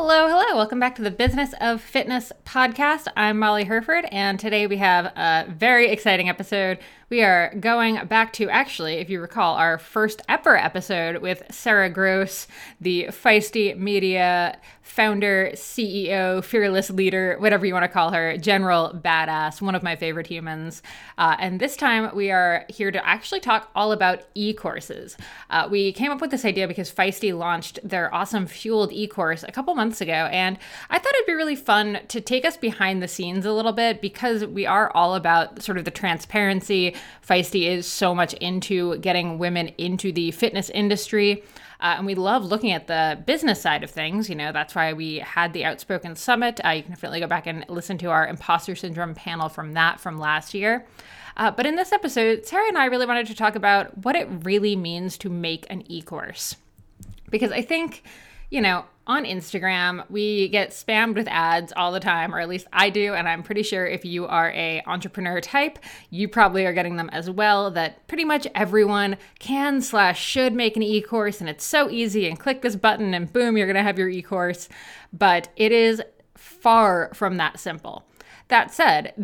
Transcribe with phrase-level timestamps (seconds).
[0.00, 0.56] Hello, hello.
[0.56, 3.08] Welcome back to the Business of Fitness podcast.
[3.16, 6.78] I'm Molly Hurford, and today we have a very exciting episode.
[7.10, 11.88] We are going back to actually, if you recall, our first ever episode with Sara
[11.88, 12.46] Gross,
[12.82, 14.58] the feisty media
[14.88, 19.94] founder, CEO, fearless leader, whatever you want to call her, general badass, one of my
[19.94, 20.82] favorite humans.
[21.18, 25.16] Uh, and this time we are here to actually talk all about e courses.
[25.50, 29.44] Uh, we came up with this idea because Feisty launched their awesome Fueled e course
[29.44, 30.28] a couple months ago.
[30.32, 33.72] And I thought it'd be really fun to take us behind the scenes a little
[33.72, 36.94] bit because we are all about sort of the transparency.
[37.26, 41.42] Feisty is so much into getting women into the fitness industry.
[41.80, 44.28] Uh, and we love looking at the business side of things.
[44.28, 46.60] You know, that's why we had the Outspoken Summit.
[46.64, 50.00] Uh, you can definitely go back and listen to our imposter syndrome panel from that
[50.00, 50.86] from last year.
[51.36, 54.28] Uh, but in this episode, Sara and I really wanted to talk about what it
[54.42, 56.56] really means to make an e course.
[57.30, 58.02] Because I think,
[58.50, 62.66] you know, on Instagram, we get spammed with ads all the time, or at least
[62.72, 63.14] I do.
[63.14, 65.78] And I'm pretty sure if you are a entrepreneur type,
[66.10, 67.70] you probably are getting them as well.
[67.70, 72.28] That pretty much everyone can slash should make an e-course, and it's so easy.
[72.28, 74.68] And click this button, and boom, you're gonna have your e-course.
[75.12, 76.02] But it is
[76.36, 78.04] far from that simple.
[78.48, 79.14] That said,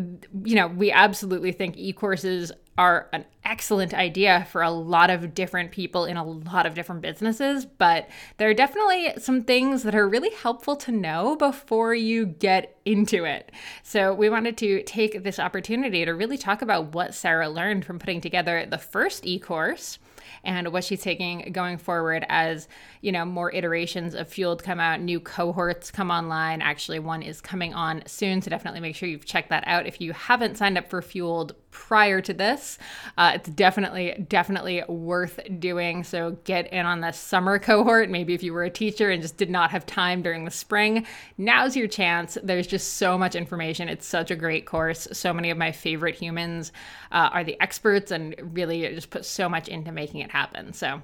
[0.43, 5.71] you know, we absolutely think e-courses are an excellent idea for a lot of different
[5.71, 10.07] people in a lot of different businesses, but there are definitely some things that are
[10.07, 13.51] really helpful to know before you get into it.
[13.83, 17.99] So, we wanted to take this opportunity to really talk about what Sara learned from
[17.99, 19.99] putting together the first e course
[20.45, 22.67] and what she's taking going forward as
[23.01, 26.61] you know more iterations of fueled come out new cohorts come online.
[26.61, 29.85] Actually one is coming on soon so definitely make sure you've checked that out.
[29.85, 32.77] If you haven't signed up for fueled prior to this
[33.17, 36.03] uh, it's definitely definitely worth doing.
[36.03, 39.37] So get in on the summer cohort maybe if you were a teacher and just
[39.37, 41.05] did not have time during the spring
[41.37, 42.37] now's your chance.
[42.43, 43.89] There's just so much information.
[43.89, 45.07] It's such a great course.
[45.11, 46.71] So many of my favorite humans
[47.11, 50.73] uh, are the experts and really just put so much into making it happen.
[50.73, 51.01] So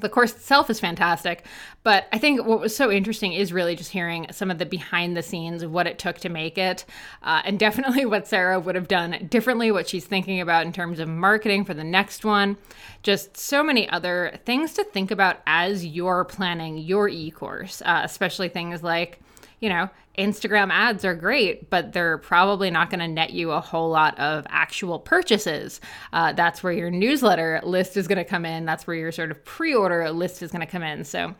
[0.00, 1.44] the course itself is fantastic,
[1.82, 5.16] but I think what was so interesting is really just hearing some of the behind
[5.16, 6.86] the scenes of what it took to make it,
[7.22, 10.98] uh, and definitely what Sara would have done differently, what she's thinking about in terms
[10.98, 12.56] of marketing for the next one.
[13.02, 18.00] Just so many other things to think about as you're planning your e course, uh,
[18.04, 19.20] especially things like
[19.62, 23.60] you know, Instagram ads are great, but they're probably not going to net you a
[23.60, 25.80] whole lot of actual purchases.
[26.12, 28.64] Uh, that's where your newsletter list is going to come in.
[28.64, 31.04] That's where your sort of pre order list is going to come in.
[31.04, 31.32] So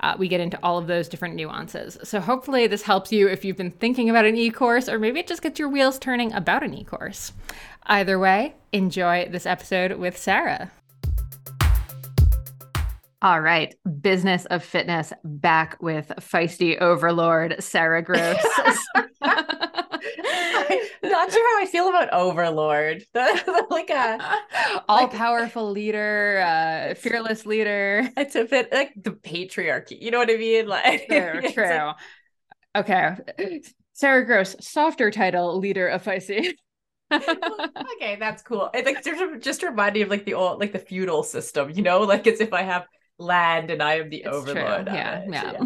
[0.00, 1.96] uh, we get into all of those different nuances.
[2.04, 5.18] So hopefully, this helps you if you've been thinking about an e course, or maybe
[5.18, 7.32] it just gets your wheels turning about an e course.
[7.86, 10.70] Either way, enjoy this episode with Sara.
[13.22, 18.42] All right, business of fitness back with feisty overlord Sara Gross.
[21.20, 23.04] not sure how I feel about overlord.
[23.70, 24.18] like a
[24.88, 28.08] all powerful leader, uh, fearless leader.
[28.16, 30.00] It's a bit like the patriarchy.
[30.00, 30.66] You know what I mean?
[30.66, 31.64] Like true, true.
[31.64, 31.96] Like...
[32.76, 33.60] okay,
[33.92, 36.54] Sara Gross, softer title, leader of feisty.
[37.12, 38.70] okay, that's cool.
[38.72, 41.82] It's like just, just remind me of like the old like the feudal system, you
[41.82, 42.86] know, like as if I have
[43.20, 44.88] land and I am the it's overlord.
[44.88, 45.64] Yeah, yeah.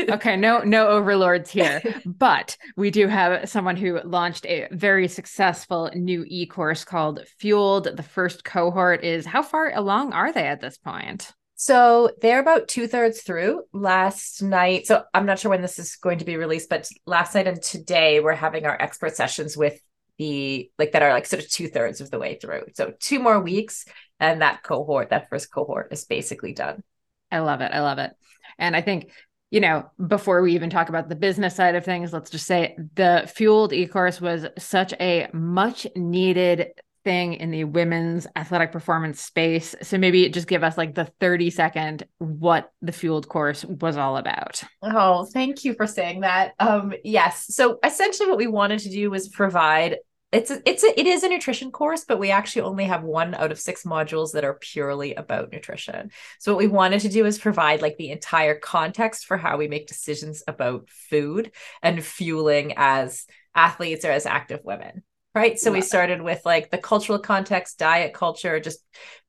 [0.10, 5.90] okay, no no overlords here, but we do have someone who launched a very successful
[5.94, 7.96] new e-course called Fueled.
[7.96, 11.32] The first cohort is how far along are they at this point?
[11.58, 14.86] So they're about two thirds through last night.
[14.86, 17.62] So I'm not sure when this is going to be released, but last night and
[17.62, 19.80] today we're having our expert sessions with
[20.18, 22.64] the like that are like sort of two thirds of the way through.
[22.74, 23.86] So two more weeks,
[24.20, 26.82] and that cohort, that first cohort, is basically done.
[27.30, 27.72] I love it.
[27.72, 28.12] I love it.
[28.58, 29.10] And I think,
[29.50, 32.76] you know, before we even talk about the business side of things, let's just say
[32.94, 36.68] the Fueled e course was such a much needed
[37.06, 39.76] thing in the women's athletic performance space.
[39.80, 44.16] So maybe just give us like the 30 second what the Fueled course was all
[44.16, 44.60] about.
[44.82, 46.54] Oh, thank you for saying that.
[46.58, 47.46] Um yes.
[47.54, 49.98] So essentially what we wanted to do was provide
[50.32, 53.34] it's a, it's a, it is a nutrition course but we actually only have one
[53.34, 56.10] out of six modules that are purely about nutrition.
[56.38, 59.68] So what we wanted to do is provide like the entire context for how we
[59.68, 61.52] make decisions about food
[61.82, 65.02] and fueling as athletes or as active women
[65.36, 65.60] right?
[65.60, 68.78] So Love we started with like the cultural context diet culture just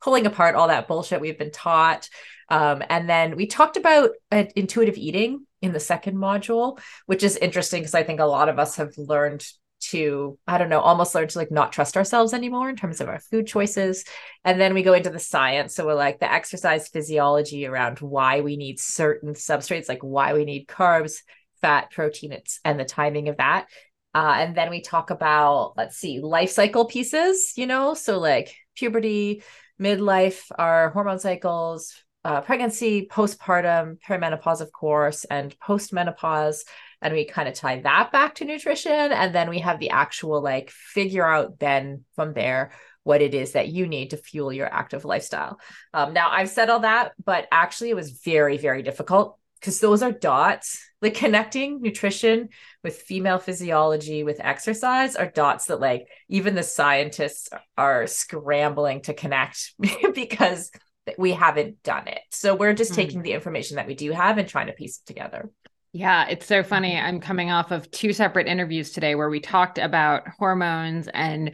[0.02, 2.08] pulling apart all that bullshit we've been taught.
[2.48, 7.36] Um, and then we talked about uh, intuitive eating in the second module, which is
[7.36, 9.46] interesting because I think a lot of us have learned
[9.90, 13.10] to i don't know almost learn to like not trust ourselves anymore in terms of
[13.10, 14.04] our food choices
[14.44, 18.42] and then we go into the science so we're like the exercise physiology around why
[18.42, 21.22] we need certain substrates like why we need carbs
[21.62, 23.68] fat, protein, it's, and the timing of that.
[24.16, 28.56] Uh, and then we talk about, let's see, life cycle pieces, you know, so like
[28.76, 29.44] puberty,
[29.80, 31.94] midlife, our hormone cycles,
[32.24, 36.62] uh, pregnancy, postpartum, perimenopause, of course, and postmenopause.
[37.02, 38.92] And we kind of tie that back to nutrition.
[38.92, 42.72] And then we have the actual like figure out then from there
[43.08, 45.60] what it is that you need to fuel your active lifestyle.
[45.94, 50.04] Um, now, I've said all that, but actually, it was very, very difficult because those
[50.04, 50.84] are dots.
[51.02, 52.50] Like connecting nutrition
[52.84, 59.14] with female physiology with exercise are dots that, like, even the scientists are scrambling to
[59.14, 59.74] connect
[60.14, 60.70] because
[61.18, 62.20] we haven't done it.
[62.32, 62.96] So we're just mm.
[62.96, 65.50] taking the information that we do have and trying to piece it together.
[65.94, 66.98] Yeah, it's so funny.
[66.98, 71.52] I'm coming off of two separate interviews today where we talked about hormones and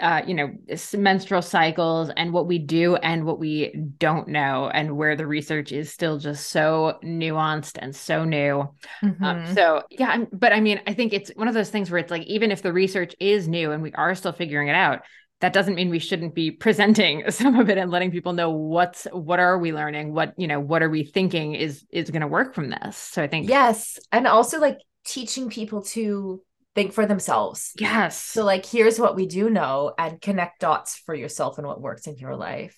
[0.00, 0.52] uh, you know,
[0.94, 5.72] menstrual cycles and what we do and what we don't know, and where the research
[5.72, 8.60] is still just so nuanced and so new.
[8.60, 8.70] Um,
[9.04, 9.24] mm-hmm.
[9.24, 12.00] Um, so, yeah, I'm, but I mean, I think it's one of those things where
[12.00, 15.02] it's like, even if the research is new and we are still figuring it out,
[15.40, 19.06] that doesn't mean we shouldn't be presenting some of it and letting people know what's
[19.12, 22.28] what are we learning what you know what are we thinking is is going to
[22.28, 26.42] work from this so i think yes and also like teaching people to
[26.76, 27.72] think for themselves.
[27.78, 28.22] Yes.
[28.22, 32.06] So, like, here's what we do know and connect dots for yourself and what works
[32.06, 32.76] in your life.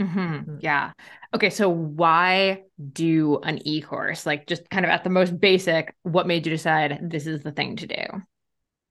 [0.00, 0.18] Mm-hmm.
[0.18, 0.56] mm-hmm.
[0.60, 0.92] Yeah.
[1.34, 1.50] Okay.
[1.50, 4.24] So, why do an e course?
[4.24, 7.52] Like, just kind of at the most basic, what made you decide this is the
[7.52, 8.04] thing to do?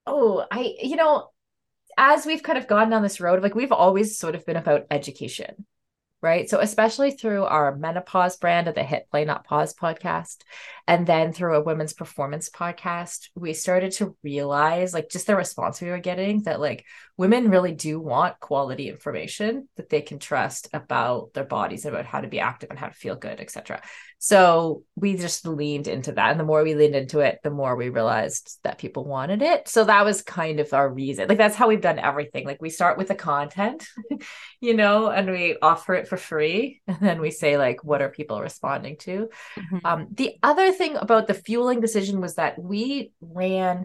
[0.06, 1.30] Oh, I, you know,
[1.96, 4.86] as we've kind of gone down this road, like, we've always sort of been about
[4.90, 5.66] education
[6.22, 6.50] right?
[6.50, 10.38] So, especially through our menopause brand of the Hit Play Not Pause podcast,
[10.86, 15.80] and then through a women's performance podcast, we started to realize, like, just the response
[15.80, 16.84] we were getting that, like,
[17.20, 22.18] women really do want quality information that they can trust about their bodies, about how
[22.18, 23.82] to be active and how to feel good, etc.
[24.16, 26.30] So we just leaned into that.
[26.30, 29.68] And the more we leaned into it, the more we realized that people wanted it.
[29.68, 31.28] So that was kind of our reason.
[31.28, 32.46] Like that's how we've done everything.
[32.46, 33.86] Like we start with the content,
[34.62, 36.80] you know, and we offer it for free.
[36.86, 39.28] And then we say, like, what are people responding to?
[39.58, 39.78] Mm-hmm.
[39.84, 43.84] Um, the other thing about the fueling decision was that we ran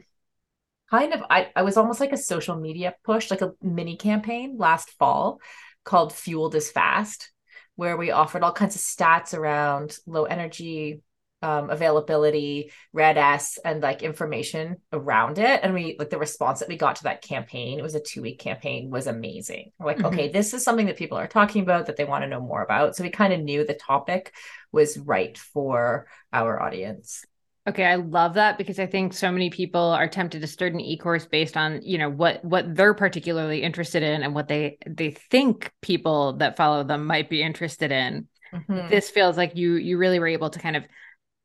[0.97, 4.57] kind of I, I was almost like a social media push, like a mini campaign
[4.57, 5.39] last fall
[5.83, 7.31] called Fueled is Fast
[7.75, 11.01] where we offered all kinds of stats around low energy
[11.41, 15.59] um, availability, RED-S, and like information around it.
[15.61, 18.23] And we like the response that we got to that campaign, it was a two
[18.23, 19.71] week campaign, was amazing.
[19.77, 20.07] We're like, mm-hmm.
[20.07, 22.63] okay, this is something that people are talking about that they want to know more
[22.63, 22.95] about.
[22.95, 24.33] So we kind of knew the topic
[24.71, 27.25] was right for our audience.
[27.67, 30.79] Okay, I love that because I think so many people are tempted to start an
[30.79, 35.11] e-course based on, you know, what what they're particularly interested in and what they they
[35.11, 38.27] think people that follow them might be interested in.
[38.53, 38.89] Mm-hmm.
[38.89, 40.83] This feels like you you really were able to kind of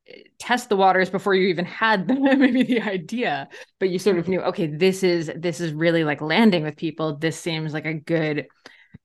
[0.09, 4.19] eh, test the waters before you even had the, maybe the idea, but you sort
[4.19, 4.33] of mm-hmm.
[4.33, 7.17] knew, okay, this is this is really like landing with people.
[7.17, 8.47] This seems like a good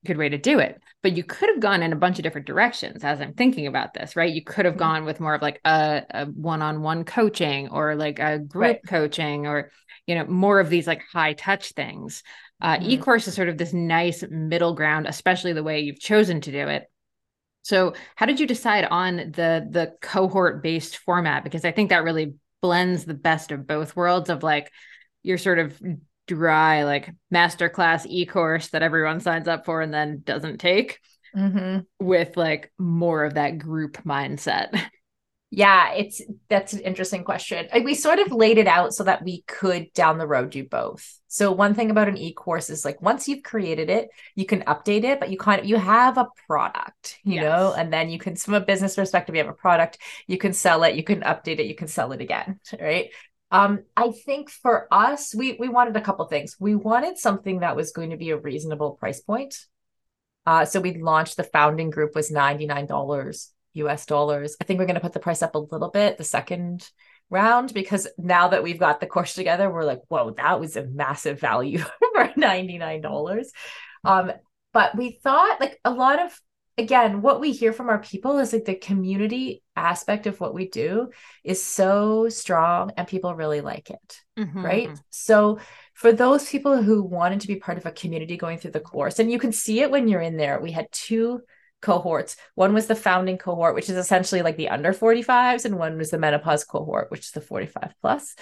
[0.04, 0.82] good way to do it.
[1.06, 3.94] But you could have gone in a bunch of different directions as I'm thinking about
[3.94, 4.34] this, right?
[4.34, 4.80] You could have mm-hmm.
[4.80, 8.80] gone with more of like a, a one-on-one coaching or like a group right.
[8.88, 9.70] coaching or,
[10.08, 12.24] you know, more of these like high touch things.
[12.60, 12.90] Uh, mm-hmm.
[12.90, 16.66] E-course is sort of this nice middle ground, especially the way you've chosen to do
[16.66, 16.90] it.
[17.62, 21.44] So how did you decide on the the cohort based format?
[21.44, 24.72] Because I think that really blends the best of both worlds of like
[25.22, 25.80] you're sort of
[26.26, 31.00] dry like masterclass e-course that everyone signs up for and then doesn't take
[31.36, 31.80] mm-hmm.
[32.04, 34.80] with like more of that group mindset
[35.50, 39.42] yeah it's that's an interesting question we sort of laid it out so that we
[39.46, 43.28] could down the road do both so one thing about an e-course is like once
[43.28, 47.18] you've created it you can update it but you kind of you have a product
[47.22, 47.44] you yes.
[47.44, 50.52] know and then you can from a business perspective you have a product you can
[50.52, 53.10] sell it you can update it you can sell it again right
[53.50, 56.56] um, I think for us, we we wanted a couple things.
[56.58, 59.56] We wanted something that was going to be a reasonable price point.
[60.44, 64.56] Uh, so we launched the founding group was ninety nine dollars US dollars.
[64.60, 66.88] I think we're going to put the price up a little bit the second
[67.30, 70.86] round because now that we've got the course together, we're like, whoa, that was a
[70.86, 71.78] massive value
[72.14, 73.52] for ninety nine dollars.
[74.04, 74.32] Um,
[74.72, 76.38] but we thought like a lot of
[76.78, 80.68] again, what we hear from our people is like the community aspect of what we
[80.68, 81.10] do
[81.42, 84.20] is so strong and people really like it.
[84.38, 84.64] Mm-hmm.
[84.64, 84.88] Right.
[84.88, 85.00] Mm-hmm.
[85.10, 85.58] So,
[85.94, 89.18] for those people who wanted to be part of a community going through the course,
[89.18, 91.40] and you can see it when you're in there, we had two
[91.80, 92.36] cohorts.
[92.54, 96.10] One was the founding cohort, which is essentially like the under 45s, and one was
[96.10, 98.34] the menopause cohort, which is the 45 plus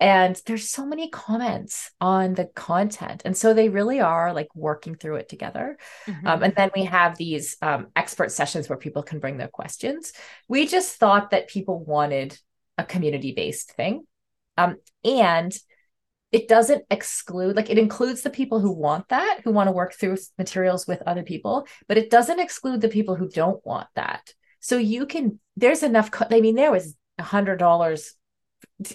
[0.00, 4.94] and there's so many comments on the content and so they really are like working
[4.94, 5.76] through it together
[6.06, 6.26] mm-hmm.
[6.26, 10.12] um, and then we have these um, expert sessions where people can bring their questions
[10.48, 12.38] we just thought that people wanted
[12.78, 14.06] a community based thing.
[14.56, 15.54] Um, and
[16.30, 19.94] it doesn't exclude, like, it includes the people who want that, who want to work
[19.94, 24.32] through materials with other people, but it doesn't exclude the people who don't want that.
[24.60, 28.14] So you can, there's enough, I mean, there was a hundred dollars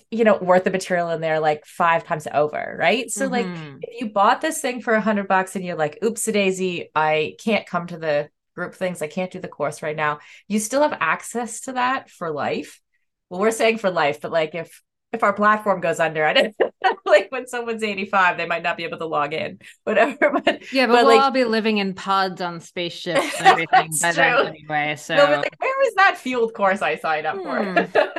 [0.09, 3.33] you know worth the material in there like five times over right so mm-hmm.
[3.33, 6.89] like if you bought this thing for a hundred bucks and you're like oops daisy
[6.95, 10.59] i can't come to the group things i can't do the course right now you
[10.59, 12.79] still have access to that for life
[13.29, 16.55] well we're saying for life but like if if our platform goes under i don't
[17.05, 20.87] like when someone's 85 they might not be able to log in whatever but yeah
[20.87, 24.47] but, but we'll like, all be living in pods on spaceships and everything by then
[24.47, 27.43] anyway so no, like, where was that Fueled course i signed up hmm.
[27.43, 28.13] for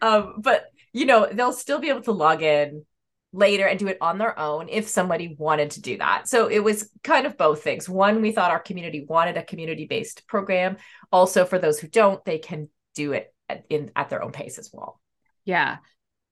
[0.00, 2.84] um but you know, they'll still be able to log in
[3.32, 6.28] later and do it on their own if somebody wanted to do that.
[6.28, 7.88] So it was kind of both things.
[7.88, 10.76] One, we thought our community wanted a community based program.
[11.10, 14.58] Also, for those who don't, they can do it at, in at their own pace
[14.58, 15.00] as well.
[15.44, 15.78] Yeah.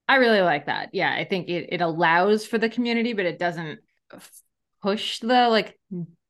[0.07, 0.89] I really like that.
[0.93, 3.79] Yeah, I think it, it allows for the community, but it doesn't
[4.81, 5.79] push the like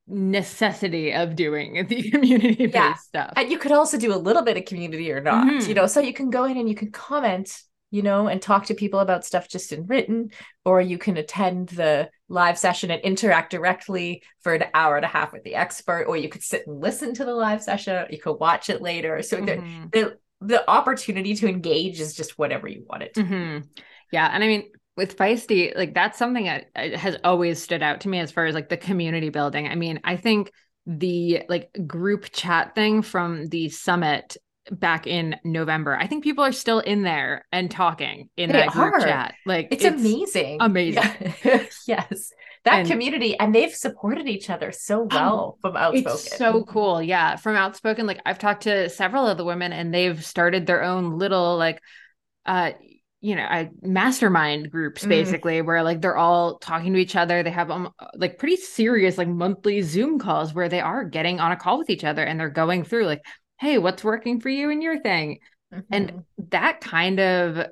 [0.07, 2.93] necessity of doing the community based yeah.
[2.95, 3.33] stuff.
[3.35, 5.67] And you could also do a little bit of community or not, mm-hmm.
[5.67, 7.61] you know, so you can go in and you can comment
[7.91, 10.31] you know, and talk to people about stuff just in written,
[10.65, 15.09] or you can attend the live session and interact directly for an hour and a
[15.09, 18.19] half with the expert, or you could sit and listen to the live session, you
[18.19, 19.21] could watch it later.
[19.21, 19.89] So mm-hmm.
[19.91, 23.23] the, the the opportunity to engage is just whatever you want it to.
[23.23, 23.67] Mm-hmm.
[24.11, 28.01] Yeah, and I mean with feisty like that's something that uh, has always stood out
[28.01, 30.51] to me as far as like the community building i mean i think
[30.85, 34.35] the like group chat thing from the summit
[34.69, 35.95] back in November.
[35.95, 38.99] I think people are still in there and talking in they that group are.
[38.99, 39.33] chat.
[39.45, 40.57] Like it's, it's amazing.
[40.59, 41.03] Amazing.
[41.43, 41.63] Yeah.
[41.87, 42.31] yes.
[42.63, 46.11] That and, community and they've supported each other so well from outspoken.
[46.11, 47.01] It's so cool.
[47.01, 47.35] Yeah.
[47.37, 51.17] From outspoken, like I've talked to several of the women and they've started their own
[51.17, 51.81] little like
[52.45, 52.71] uh
[53.23, 55.09] you know, I mastermind groups mm.
[55.09, 55.65] basically mm.
[55.65, 57.43] where like they're all talking to each other.
[57.43, 61.51] They have um, like pretty serious like monthly Zoom calls where they are getting on
[61.51, 63.21] a call with each other and they're going through like
[63.61, 65.37] hey, what's working for you and your thing?
[65.71, 65.93] Mm-hmm.
[65.93, 67.67] And that kind of,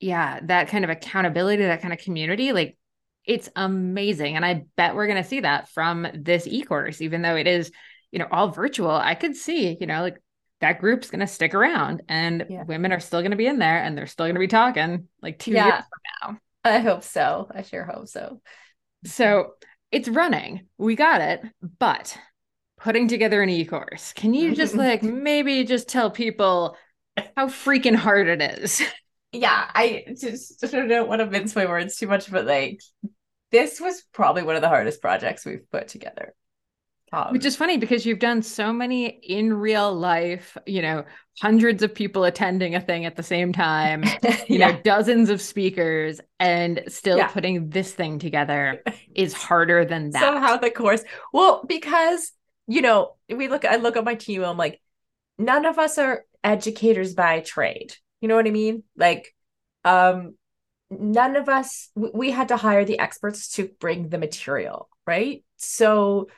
[0.00, 2.78] yeah, that kind of accountability, that kind of community, like
[3.26, 4.34] it's amazing.
[4.36, 7.46] And I bet we're going to see that from this e course, even though it
[7.46, 7.70] is,
[8.10, 8.90] you know, all virtual.
[8.90, 10.22] I could see, you know, like
[10.62, 12.64] that group's going to stick around and yeah.
[12.64, 15.06] women are still going to be in there and they're still going to be talking
[15.20, 15.66] like two yeah.
[15.66, 16.40] years from now.
[16.64, 17.46] I hope so.
[17.54, 18.40] I sure hope so.
[19.04, 19.52] So
[19.92, 20.66] it's running.
[20.78, 21.42] We got it.
[21.78, 22.16] But
[22.78, 24.12] putting together an e-course.
[24.12, 26.76] Can you just like maybe just tell people
[27.36, 28.82] how freaking hard it is?
[29.32, 32.80] Yeah, I just don't want to mince my words too much, but like
[33.50, 36.32] this was probably one of the hardest projects we've put together.
[37.12, 41.04] Um, Which is funny because you've done so many in real life, you know,
[41.40, 44.02] hundreds of people attending a thing at the same time,
[44.48, 44.72] you yeah.
[44.72, 47.28] know, dozens of speakers, and still yeah.
[47.28, 48.82] putting this thing together
[49.14, 50.20] is harder than that.
[50.20, 52.32] Somehow the course, well, because
[52.66, 54.80] you know, we look, I look at my team, I'm like,
[55.38, 57.94] none of us are educators by trade.
[58.20, 58.82] You know what I mean?
[58.96, 59.34] Like,
[59.84, 60.34] um,
[60.90, 65.44] none of us, we had to hire the experts to bring the material, right?
[65.56, 66.28] So,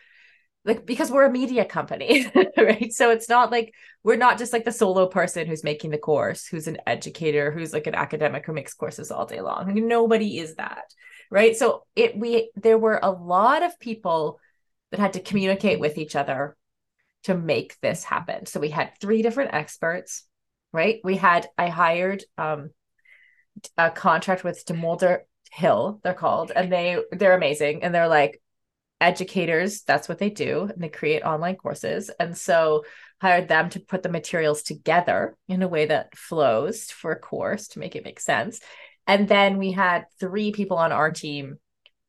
[0.64, 2.92] like, because we're a media company, right?
[2.92, 6.47] So it's not like we're not just like the solo person who's making the course,
[6.47, 9.73] who's an educator, who's like an academic who makes courses all day long.
[9.88, 10.92] nobody is that,
[11.30, 11.56] right?
[11.56, 14.40] So it, we, there were a lot of people
[14.90, 16.57] that had to communicate with each other
[17.25, 18.47] to make this happen.
[18.47, 20.25] So we had three different experts,
[20.73, 21.00] right?
[21.04, 22.71] We had, I hired um,
[23.76, 27.83] a contract with DeMolder Hill, they're called, and they they're amazing.
[27.83, 28.40] And they're like
[29.00, 32.11] educators, that's what they do, and they create online courses.
[32.21, 32.85] And so
[33.21, 37.68] hired them to put the materials together in a way that flows for a course
[37.68, 38.61] to make it make sense.
[39.07, 41.59] And then we had three people on our team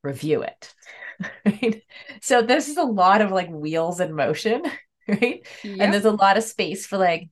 [0.03, 0.74] review it.
[1.46, 1.84] right?
[2.22, 4.63] So this is a lot of like wheels in motion,
[5.08, 5.46] right?
[5.63, 5.77] Yep.
[5.79, 7.29] And there's a lot of space for like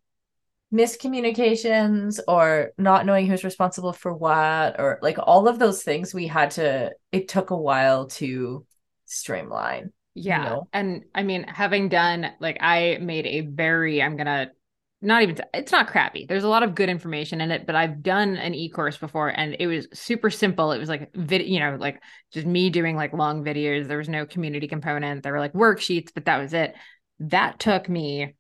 [0.74, 6.28] miscommunications or not knowing who's responsible for what or like all of those things we
[6.28, 8.66] had to it took a while to
[9.06, 10.68] streamline yeah you know?
[10.74, 14.52] and i mean having done like i made a very i'm gonna
[15.02, 16.26] not even it's not crappy.
[16.28, 19.56] There's a lot of good information in it but i've done an e-course before and
[19.60, 20.72] it was super simple.
[20.72, 22.02] It was like video you know like
[22.32, 23.88] just me doing like long videos.
[23.88, 25.24] There was no community component.
[25.24, 26.76] There were like worksheets but that was it.
[27.20, 28.36] That took me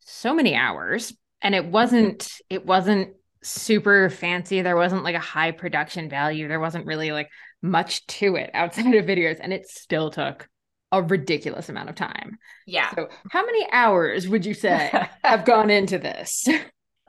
[0.00, 1.12] so many hours
[1.42, 4.62] and it wasn't it wasn't super fancy.
[4.62, 6.48] There wasn't like a high production value.
[6.48, 7.28] There wasn't really like
[7.62, 10.48] much to it outside of videos and it still took
[10.90, 12.38] a ridiculous amount of time.
[12.66, 12.94] Yeah.
[12.94, 14.90] So, how many hours would you say
[15.24, 16.46] have gone into this?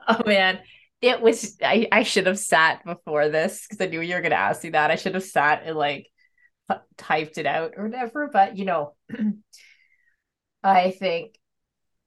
[0.08, 0.58] Oh man,
[1.02, 4.34] it was I, I should have sat before this because I knew you were gonna
[4.34, 4.90] ask me that.
[4.90, 6.08] I should have sat and like
[6.96, 8.28] typed it out or whatever.
[8.32, 8.94] But you know,
[10.64, 11.38] I think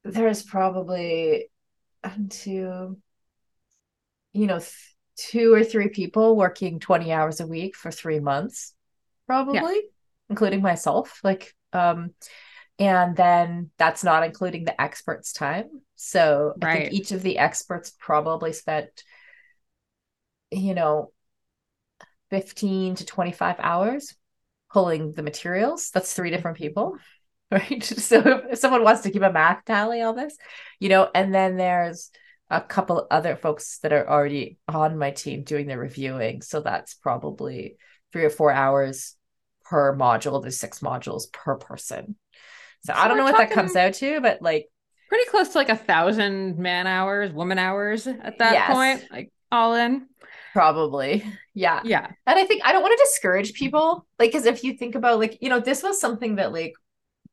[0.03, 1.49] there's probably
[2.29, 2.97] two,
[4.33, 8.73] you know, th- two or three people working 20 hours a week for three months,
[9.27, 9.89] probably, yeah.
[10.29, 11.19] including myself.
[11.23, 12.11] Like, um,
[12.79, 15.81] and then that's not including the experts' time.
[15.95, 16.69] So right.
[16.69, 19.03] I think each of the experts probably spent,
[20.51, 21.11] you know,
[22.29, 24.15] 15 to 25 hours
[24.71, 25.91] pulling the materials.
[25.91, 26.97] That's three different people,
[27.51, 27.83] right?
[27.99, 30.35] So if someone wants to keep a math tally on this,
[30.79, 32.09] you know, and then there's
[32.49, 36.41] a couple other folks that are already on my team doing the reviewing.
[36.41, 37.77] So that's probably
[38.11, 39.15] three or four hours
[39.73, 40.39] per module.
[40.39, 42.15] There's six modules per person.
[42.85, 44.67] So, so I don't know what that comes out to, but like
[45.09, 48.71] pretty close to like a thousand man hours, woman hours at that yes.
[48.71, 50.05] point, like all in.
[50.53, 51.25] Probably.
[51.55, 51.81] Yeah.
[51.83, 52.05] Yeah.
[52.27, 54.05] And I think I don't want to discourage people.
[54.19, 56.73] Like, because if you think about, like, you know, this was something that, like,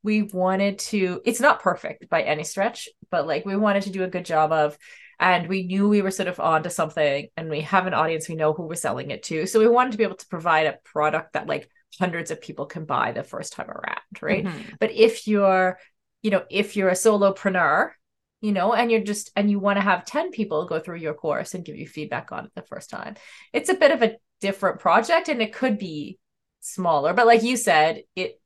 [0.03, 4.03] we wanted to, it's not perfect by any stretch, but like, we wanted to do
[4.03, 4.79] a good job of.
[5.19, 8.37] And we knew we were sort of onto something and we have an audience, we
[8.37, 9.45] know who we're selling it to.
[9.45, 11.69] So we wanted to be able to provide a product that, like,
[11.99, 14.01] hundreds of people can buy the first time around.
[14.21, 14.45] Right.
[14.45, 14.75] Mm-hmm.
[14.79, 15.79] But if you're,
[16.23, 17.93] you know, if you're a solopreneur
[18.41, 21.15] you know, and you're just, and you want to have 10 people go through your
[21.15, 23.17] course and give you feedback on it the first time.
[23.53, 26.19] It's a bit of a different project and it could be
[26.61, 28.41] smaller, but like you said, it,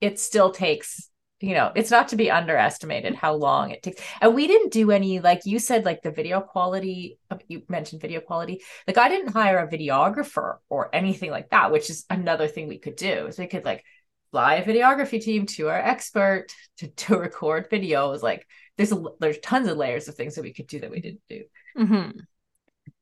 [0.00, 1.10] it still takes,
[1.44, 4.00] you know, it's not to be underestimated how long it takes.
[4.20, 8.00] And we didn't do any, like you said, like the video quality, uh, you mentioned
[8.00, 8.62] video quality.
[8.86, 12.78] Like I didn't hire a videographer or anything like that, which is another thing we
[12.78, 13.28] could do.
[13.30, 13.84] So we could like
[14.30, 16.46] fly a videography team to our expert
[16.78, 18.22] to, to record videos.
[18.22, 18.46] Like
[18.78, 21.22] there's a, there's tons of layers of things that we could do that we didn't
[21.28, 21.44] do.
[21.78, 22.18] Mm-hmm.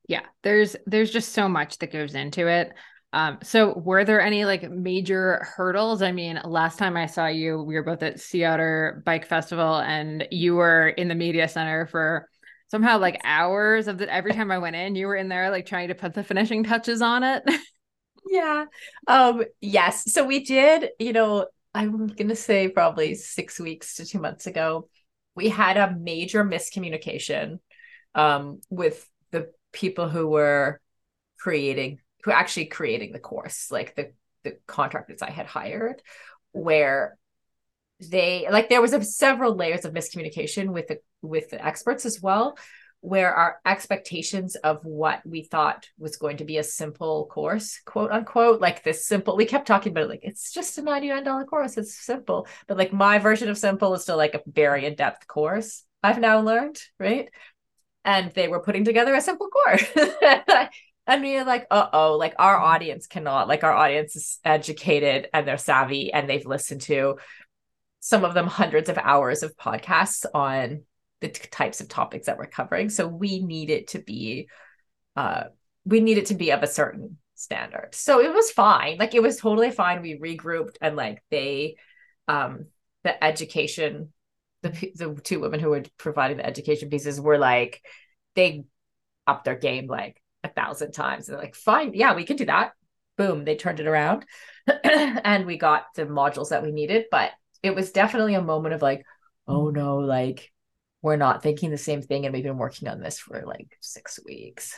[0.09, 2.73] Yeah, there's there's just so much that goes into it.
[3.13, 6.03] Um, so were there any like major hurdles?
[6.03, 9.77] I mean, last time I saw you, we were both at Sea Otter Bike Festival,
[9.77, 12.29] and you were in the media center for
[12.69, 15.67] somehow like hours of the every time I went in, you were in there like
[15.67, 17.43] trying to put the finishing touches on it.
[18.27, 18.65] yeah.
[19.07, 20.11] Um, yes.
[20.13, 24.89] So we did, you know, I'm gonna say probably six weeks to two months ago
[25.35, 27.59] we had a major miscommunication
[28.15, 30.81] um, with the people who were
[31.39, 34.13] creating who actually creating the course like the
[34.45, 36.03] the contractors i had hired
[36.53, 37.17] where
[38.01, 42.21] they like there was a, several layers of miscommunication with the with the experts as
[42.21, 42.57] well
[43.03, 48.13] where our expectations of what we thought was going to be a simple course, quote
[48.13, 51.77] unquote, like this simple, we kept talking about it, like it's just a $99 course.
[51.77, 52.47] It's simple.
[52.69, 55.83] But like my version of simple is still like a very in-depth course.
[56.01, 57.29] I've now learned, right?
[58.05, 59.85] And they were putting together a simple course.
[61.07, 65.47] and we are like, uh-oh, like our audience cannot, like our audience is educated and
[65.47, 67.19] they're savvy and they've listened to
[68.01, 70.83] some of them hundreds of hours of podcasts on
[71.21, 72.89] the t- types of topics that we're covering.
[72.89, 74.49] So we need it to be,
[75.17, 75.45] uh,
[75.85, 77.91] we need it to be of a certain standard.
[77.93, 78.99] So it was fine.
[78.99, 80.03] Like it was totally fine.
[80.03, 81.77] We regrouped and like they,
[82.29, 82.67] um,
[83.03, 84.13] the education,
[84.63, 87.83] the the two women who were providing the education pieces were like,
[88.37, 88.65] they
[89.27, 90.22] upped their game like
[90.55, 91.29] thousand times.
[91.29, 92.73] And they're like, fine, yeah, we can do that.
[93.17, 94.25] Boom, they turned it around,
[94.85, 97.07] and we got the modules that we needed.
[97.11, 97.31] But
[97.63, 99.05] it was definitely a moment of like,
[99.47, 100.51] oh no, like
[101.03, 104.19] we're not thinking the same thing and we've been working on this for like six
[104.25, 104.77] weeks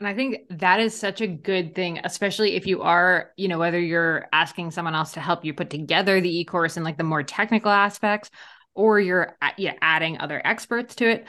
[0.00, 3.58] and i think that is such a good thing especially if you are you know
[3.58, 7.04] whether you're asking someone else to help you put together the e-course and like the
[7.04, 8.30] more technical aspects
[8.74, 11.26] or you're uh, yeah, adding other experts to it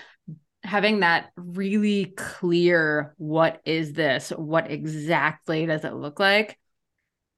[0.63, 4.29] having that really clear what is this?
[4.29, 6.57] What exactly does it look like?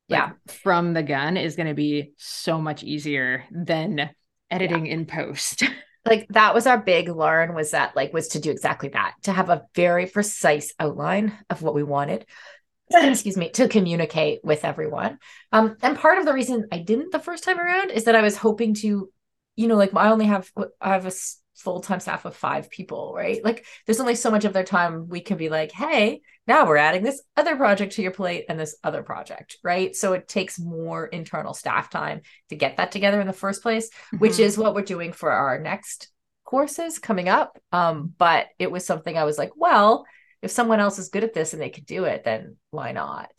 [0.08, 4.10] Yeah like, from the gun is going to be so much easier than
[4.50, 4.94] editing yeah.
[4.94, 5.64] in post.
[6.04, 9.32] Like that was our big learn was that like was to do exactly that to
[9.32, 12.26] have a very precise outline of what we wanted
[12.92, 15.20] excuse me to communicate with everyone.
[15.52, 18.24] Um and part of the reason i didn't the first time around is that i
[18.24, 19.12] was hoping to
[19.56, 21.12] you know like i only have i have a
[21.56, 23.44] full-time staff of five people right?
[23.44, 26.78] Like there's only so much of their time we can be like hey now we're
[26.78, 29.96] adding this other project to your plate and this other project right?
[29.96, 33.90] So it takes more internal staff time to get that together in the first place
[33.90, 34.18] mm-hmm.
[34.18, 36.10] which is what we're doing for our next
[36.44, 37.58] courses coming up.
[37.72, 40.06] Um but it was something i was like well
[40.42, 43.32] if someone else is good at this and they could do it then why not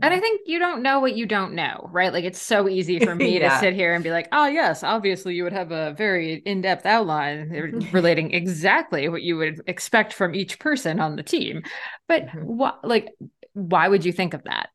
[0.00, 2.12] And I think you don't know what you don't know, right?
[2.12, 3.50] Like it's so easy for me yeah.
[3.50, 6.62] to sit here and be like, oh, yes, obviously you would have a very in
[6.62, 11.62] depth outline relating exactly what you would expect from each person on the team.
[12.08, 12.40] But mm-hmm.
[12.40, 13.08] what, like,
[13.52, 14.70] why would you think of that?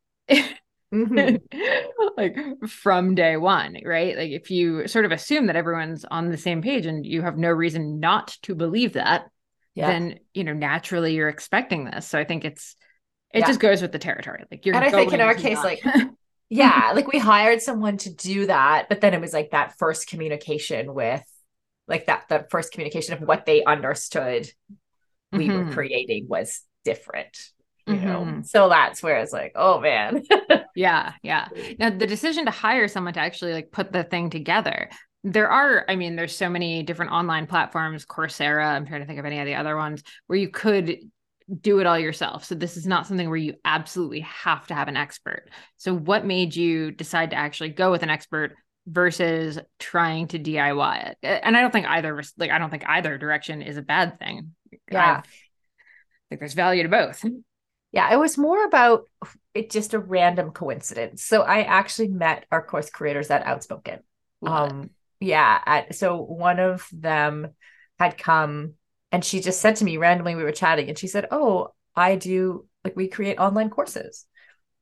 [0.93, 1.37] mm-hmm.
[2.17, 4.15] like from day one, right?
[4.15, 7.37] Like if you sort of assume that everyone's on the same page and you have
[7.37, 9.25] no reason not to believe that,
[9.73, 9.87] yeah.
[9.87, 12.07] then, you know, naturally you're expecting this.
[12.07, 12.75] So I think it's,
[13.37, 13.47] it yeah.
[13.47, 14.43] just goes with the territory.
[14.49, 15.65] Like you're, and I think in our case, not.
[15.65, 15.83] like,
[16.49, 20.09] yeah, like we hired someone to do that, but then it was like that first
[20.09, 21.23] communication with,
[21.87, 24.49] like that, the first communication of what they understood
[25.31, 25.67] we mm-hmm.
[25.67, 27.37] were creating was different.
[27.85, 28.07] You mm-hmm.
[28.07, 30.23] know, so that's where it's like, oh man.
[30.75, 31.47] yeah, yeah.
[31.77, 34.89] Now the decision to hire someone to actually like put the thing together
[35.23, 39.19] there are i mean there's so many different online platforms coursera i'm trying to think
[39.19, 40.99] of any of the other ones where you could
[41.61, 42.43] do it all yourself.
[42.45, 45.49] So this is not something where you absolutely have to have an expert.
[45.77, 48.55] So what made you decide to actually go with an expert
[48.85, 51.41] versus trying to DIY it?
[51.43, 54.55] And I don't think either like I don't think either direction is a bad thing.
[54.91, 55.21] Yeah.
[55.23, 57.23] I think there's value to both.
[57.93, 59.03] Yeah, it was more about
[59.53, 61.23] it just a random coincidence.
[61.23, 63.99] So I actually met our course creators at Outspoken.
[64.41, 64.89] Love um it.
[65.21, 67.47] yeah, at, so one of them
[67.97, 68.73] had come
[69.11, 72.15] and she just said to me randomly, we were chatting, and she said, Oh, I
[72.15, 74.25] do like we create online courses.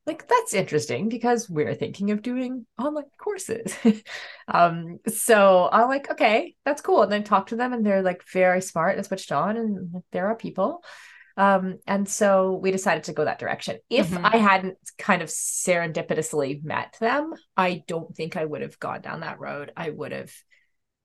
[0.06, 3.74] Like that's interesting because we're thinking of doing online courses.
[4.48, 7.02] um, so I'm like, okay, that's cool.
[7.02, 10.28] And then talk to them, and they're like very smart and switched on, and there
[10.28, 10.82] are people.
[11.36, 13.78] Um, and so we decided to go that direction.
[13.90, 14.24] If mm-hmm.
[14.24, 19.20] I hadn't kind of serendipitously met them, I don't think I would have gone down
[19.20, 19.72] that road.
[19.76, 20.32] I would have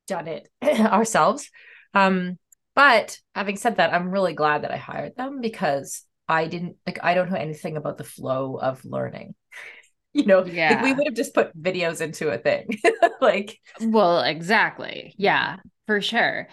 [0.08, 1.50] done it ourselves.
[1.94, 2.38] Um,
[2.76, 7.00] but having said that, I'm really glad that I hired them because I didn't like
[7.04, 9.36] I don't know anything about the flow of learning.
[10.14, 10.74] You know, yeah.
[10.74, 12.68] Like we would have just put videos into a thing.
[13.22, 15.16] like well, exactly.
[15.18, 15.56] Yeah,
[15.88, 16.50] for sure.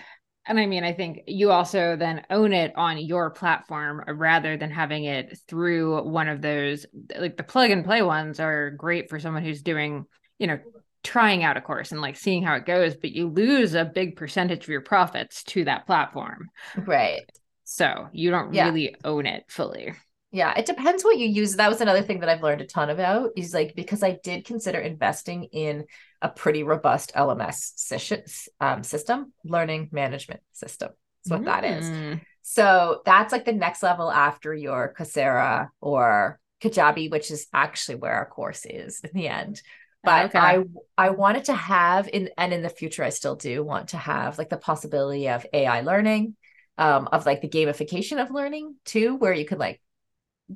[0.46, 4.70] And I mean, I think you also then own it on your platform rather than
[4.70, 6.87] having it through one of those
[7.18, 10.07] like the plug and play ones are great for someone who's doing,
[10.38, 10.61] you know,
[11.08, 14.14] trying out a course and like seeing how it goes, but you lose a big
[14.14, 16.50] percentage of your profits to that platform.
[16.76, 17.22] Right.
[17.64, 18.66] So you don't yeah.
[18.66, 19.94] really own it fully.
[20.32, 21.56] Yeah, it depends what you use.
[21.56, 24.44] That was another thing that I've learned a ton about is like because I did
[24.44, 25.86] consider investing in
[26.20, 30.90] a pretty robust LMS um, system, learning management system.
[31.24, 31.44] That's what mm.
[31.46, 31.86] that is.
[31.86, 32.20] Mm.
[32.42, 38.12] So that's like the next level after your Coursera or Kajabi, which is actually where
[38.12, 39.62] our course is in the end
[40.08, 40.38] but okay.
[40.38, 40.62] i
[40.96, 44.38] i wanted to have in and in the future i still do want to have
[44.38, 46.34] like the possibility of ai learning
[46.78, 49.80] um of like the gamification of learning too where you could like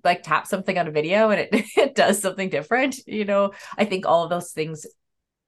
[0.05, 3.85] like tap something on a video and it, it does something different you know i
[3.85, 4.87] think all of those things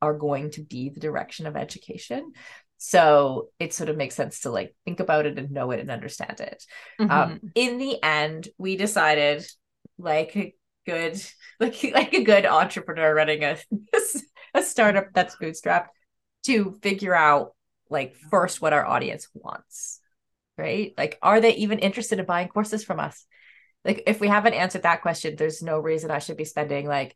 [0.02, 2.32] are going to be the direction of education
[2.76, 5.90] so it sort of makes sense to like think about it and know it and
[5.90, 6.62] understand it
[6.98, 7.32] um, mm-hmm.
[7.32, 9.46] um in the end we decided
[9.96, 10.54] like
[10.87, 11.20] good
[11.61, 13.57] like like a good entrepreneur running a
[14.55, 15.88] a startup that's bootstrapped
[16.44, 17.55] to figure out
[17.90, 20.01] like first what our audience wants
[20.57, 20.94] right?
[20.97, 23.27] Like are they even interested in buying courses from us?
[23.85, 27.14] Like if we haven't answered that question there's no reason i should be spending like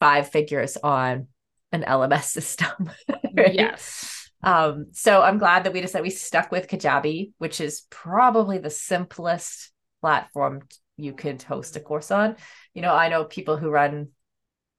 [0.00, 1.28] five figures on
[1.72, 2.90] an lms system
[3.32, 3.54] right?
[3.54, 4.28] yes.
[4.42, 8.70] Um so i'm glad that we decided we stuck with kajabi which is probably the
[8.70, 10.62] simplest platform
[10.96, 12.36] you could host a course on
[12.74, 14.08] you know, I know people who run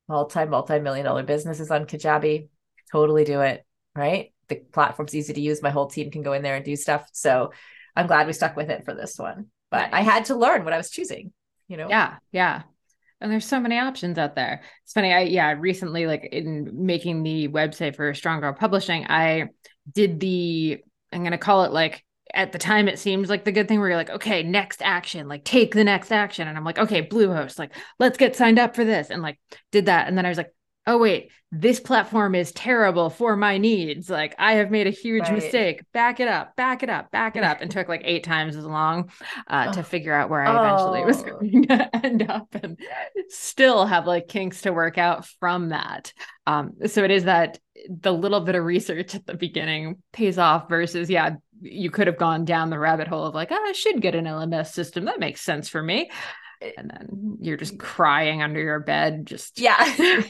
[0.07, 2.49] multi, multi million dollar businesses on Kajabi,
[2.91, 4.33] totally do it, right?
[4.49, 5.63] The platform's easy to use.
[5.63, 7.09] My whole team can go in there and do stuff.
[7.13, 7.51] So
[7.95, 9.47] I'm glad we stuck with it for this one.
[9.71, 9.93] But.
[9.93, 11.33] I had to learn what I was choosing,
[11.67, 11.89] you know?
[11.89, 12.17] Yeah.
[12.31, 12.63] Yeah.
[13.19, 14.61] And there's so many options out there.
[14.83, 15.11] It's funny.
[15.11, 19.47] I, yeah, recently, like in making the website for Strong Girl Publishing, I
[19.91, 23.51] did the, I'm going to call it like at the time it seems like the
[23.51, 26.47] good thing where you're like okay next action like take the next action.
[26.47, 29.09] And i'm like okay bluehost like let's get signed up for this.
[29.09, 29.39] And like
[29.71, 30.07] did that.
[30.07, 30.53] And then i was like
[30.87, 34.09] oh wait this platform is terrible for my needs.
[34.09, 35.33] Like i have made a huge right.
[35.33, 35.83] mistake.
[35.93, 37.61] Back it up back it up back it up.
[37.61, 39.11] And took like eight times as long
[39.47, 41.05] uh, to figure out where i eventually oh.
[41.05, 42.79] was going to end up and
[43.29, 46.11] still have like kinks to work out from that.
[46.47, 47.59] Um, so it is that
[47.89, 51.35] the little bit of research at the beginning pays off versus yeah
[51.65, 54.25] you could have gone down the rabbit hole of like, oh, I should get an
[54.25, 55.05] LMS system.
[55.05, 56.11] That makes sense for me.
[56.61, 60.23] Eh, and then you're just crying under your bed, just yeah.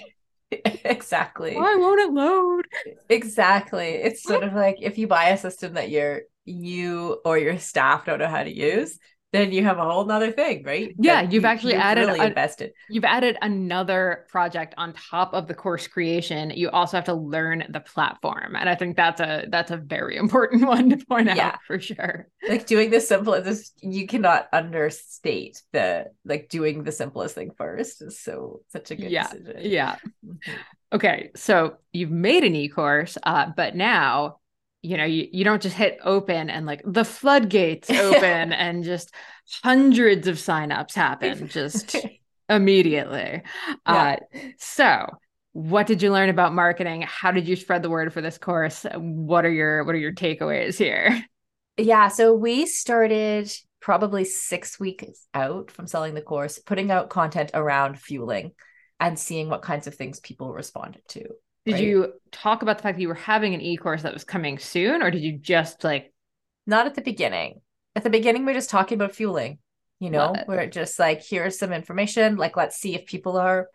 [0.51, 1.55] exactly.
[1.55, 2.67] Why won't it load?
[3.09, 3.89] Exactly.
[3.89, 8.05] It's sort of like if you buy a system that you're you or your staff
[8.05, 8.97] don't know how to use,
[9.35, 10.95] then you have a whole nother thing, right?
[10.97, 12.71] Yeah, That you've you- actually you've added really a- invested.
[12.89, 16.51] You've added another project on top of the course creation.
[16.51, 18.55] You also have to learn the platform.
[18.55, 21.47] And I think that's a that's a very important one to point Yeah.
[21.49, 22.27] out for sure.
[22.47, 28.01] Like doing the simplest this you cannot understate the like doing the simplest thing first
[28.01, 29.27] is so such a good Yeah.
[29.27, 29.55] decision.
[29.59, 29.95] Yeah.
[30.25, 30.37] Mhm.
[30.93, 31.31] Okay.
[31.35, 34.37] So you've made an e-course, uh, but now
[34.85, 39.13] you know you, you don't just hit open and like the floodgates open and just
[39.63, 41.95] hundreds of signups happen just
[42.49, 43.41] immediately.
[43.85, 44.17] Uh,
[44.57, 45.07] so
[45.53, 47.01] what did you learn about marketing?
[47.01, 48.85] How did you spread the word for this course?
[48.93, 51.23] What are your what are your takeaways here?
[51.77, 57.51] Yeah, so we started probably six weeks out from selling the course, putting out content
[57.53, 58.51] around fueling
[58.99, 61.25] and seeing what kinds of things people responded to.
[61.65, 61.83] Did Right.
[61.83, 65.01] you talk about the fact that you were having an e-course that was coming soon,
[65.01, 66.13] or did you just like
[66.65, 67.61] Not at the beginning.
[67.95, 69.59] At the beginning, we're just talking about fueling.
[69.99, 72.35] You know, we're just like, here's some information.
[72.35, 73.69] Like, let's see if people are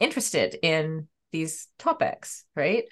[0.00, 2.84] interested in these topics, right?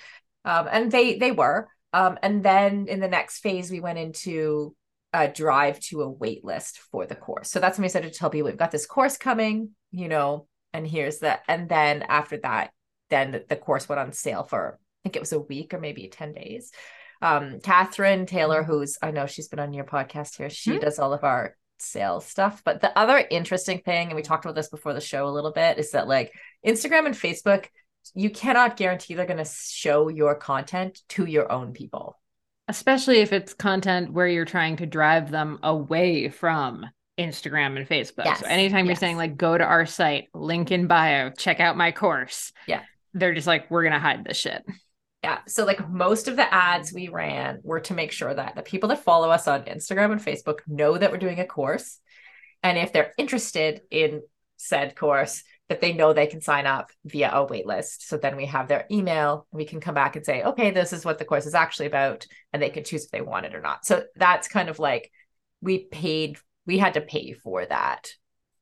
[0.45, 1.69] Um, and they they were.
[1.93, 4.77] Um, and then in the next phase, we went into
[5.13, 7.51] a drive to a wait list for the course.
[7.51, 10.47] So that's when we started to tell people we've got this course coming, you know,
[10.73, 12.71] and here's the and then after that,
[13.11, 16.09] then the, course went on sale for I think it was a week or maybe
[16.09, 16.73] 10 days.
[17.23, 20.79] Um, Catherine Taylor, who's I know she's been on your podcast here, she Hmm.
[20.81, 22.63] does all of our sales stuff.
[22.65, 25.53] But the other interesting thing, and we talked about this before the show a little
[25.53, 26.33] bit, is that like
[26.67, 27.67] Instagram and Facebook,
[28.15, 32.19] you cannot guarantee they're going to show your content to your own people.
[32.71, 36.85] especially if it's content where you're trying to drive them away from
[37.19, 38.27] Instagram and Facebook.
[38.27, 41.77] Yes, So anytime you're saying like go to our site, link in bio, check out
[41.79, 42.53] my course.
[42.67, 42.83] Yeah.
[43.15, 44.65] They're just like, we're gonna hide this shit.
[45.23, 45.41] Yeah.
[45.49, 48.89] So like most of the ads we ran were to make sure that the people
[48.91, 51.99] that follow us on Instagram and Facebook know that we're doing a course.
[52.63, 54.23] And if they're interested in
[54.57, 58.09] said course, that they know they can sign up via a wait list.
[58.09, 59.47] So then we have their email.
[59.53, 62.27] We can come back and say, okay, this is what the course is actually about.
[62.53, 63.85] And they can choose if they want it or not.
[63.85, 65.11] So that's kind of like
[65.61, 68.11] we paid, we had to pay for that.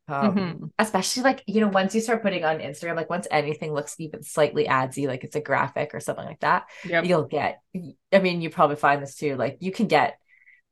[0.09, 0.71] Um, Mhm.
[0.79, 4.23] especially like you know once you start putting on instagram like once anything looks even
[4.23, 7.05] slightly adsy like it's a graphic or something like that Yep.
[7.07, 7.59] you'll get
[8.13, 10.17] i mean you probably find this too like you can get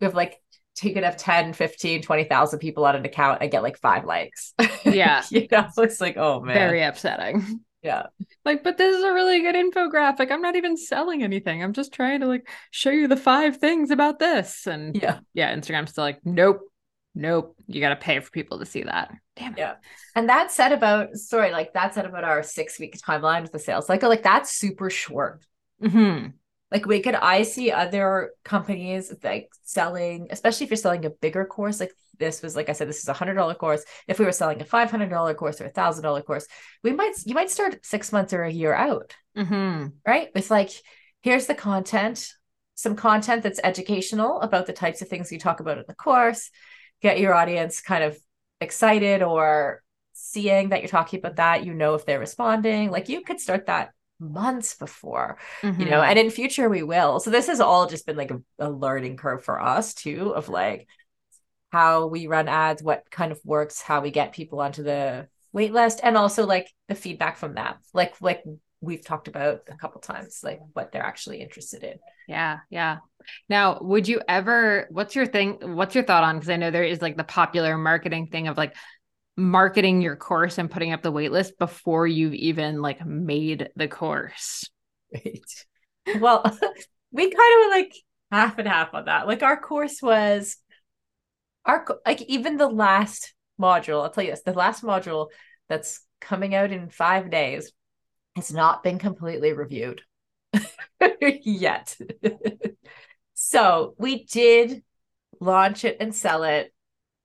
[0.01, 0.40] we have like
[0.83, 4.55] you could have 10 15 20,000 people on an account and get like five likes
[4.85, 5.25] Yeah.
[5.31, 7.61] you know it's like oh man Very upsetting.
[7.83, 8.07] yeah
[8.44, 10.31] Like, but this is a really good infographic.
[10.31, 11.62] I'm not even selling anything.
[11.62, 14.66] I'm just trying to like show you the five things about this.
[14.66, 16.61] And yeah yeah, Instagram's still like, nope,
[17.14, 17.57] nope.
[17.66, 19.12] You got to pay for people to see that.
[19.37, 19.59] Damn it.
[19.59, 19.74] Yeah.
[20.14, 23.59] and that said about sorry like that said about our six week timeline with the
[23.59, 25.44] sales cycle like that's super short
[25.83, 26.27] hmm
[26.70, 31.44] like we could i see other companies like selling especially if you're selling a bigger
[31.44, 34.24] course like this was like i said this is a hundred dollar course if we
[34.24, 36.46] were selling a five hundred dollar course or a thousand dollar course
[36.83, 40.70] we might you might start six months or a year out hmm right with like
[41.22, 42.33] here's the content
[42.77, 46.50] some content that's educational about the types of things you talk about in the course
[47.02, 48.16] get your audience kind of
[48.61, 53.22] excited or seeing that you're talking about that you know if they're responding like you
[53.22, 55.38] could start that months before
[55.76, 55.90] you Mm-hmm.
[55.90, 58.70] know and in future we will so this has all just been like a, a
[58.70, 60.87] learning curve for us too of like
[61.72, 65.72] how we run ads what kind of works how we get people onto the wait
[65.72, 68.42] list and also like the feedback from that like like
[68.80, 72.98] we've talked about a couple times like what they're actually interested in Yeah, yeah.
[73.48, 75.58] Now, would you ever, what's your thing?
[75.76, 76.37] What's your thought on?
[76.37, 78.74] Because I know there is like the popular marketing thing of like
[79.37, 83.88] marketing your course and putting up the wait list before you've even like made the
[83.88, 84.68] course.
[85.12, 85.40] right
[86.20, 86.42] well
[87.12, 87.94] we kind of were like
[88.30, 90.56] half and half on that like our course was
[91.64, 95.28] our like even the last module i'll tell you this the last module
[95.68, 97.72] that's coming out in five days
[98.37, 100.02] has not been completely reviewed
[101.20, 101.96] yet
[103.44, 104.83] so we did
[105.40, 106.72] launch it and sell it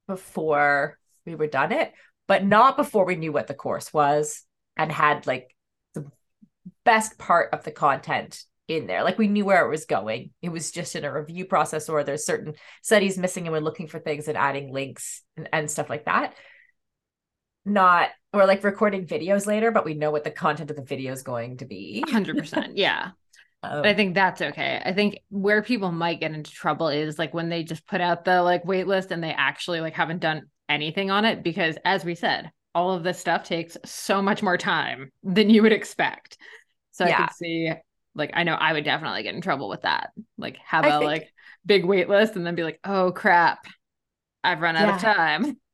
[0.08, 1.94] before we were done it
[2.28, 4.44] but not before we knew what the course was
[4.78, 5.56] and had like
[5.96, 6.06] the
[6.86, 9.04] best part of the content in there.
[9.04, 10.30] Like we knew where it was going.
[10.42, 12.54] It was just in a review process, or there's certain
[12.84, 16.36] studies missing, and we're looking for things and adding links and, and stuff like that.
[17.66, 21.12] Not or like recording videos later, but we know what the content of the video
[21.12, 22.04] is going to be.
[22.08, 22.74] 100%.
[22.76, 23.10] Yeah.
[23.62, 24.82] But I think that's okay.
[24.86, 28.24] I think where people might get into trouble is like when they just put out
[28.24, 32.06] the like wait list and they actually like haven't done anything on it because as
[32.06, 36.38] we said, all of this stuff takes so much more time than you would expect.
[36.92, 37.26] So I Yeah.
[37.28, 37.72] could see
[38.16, 40.12] like I know I would definitely get in trouble with that.
[40.38, 41.34] Like have I a think- like
[41.66, 43.66] big wait list and then be like, "Oh crap.
[44.44, 44.96] I've run out Yeah.
[44.96, 45.58] of time.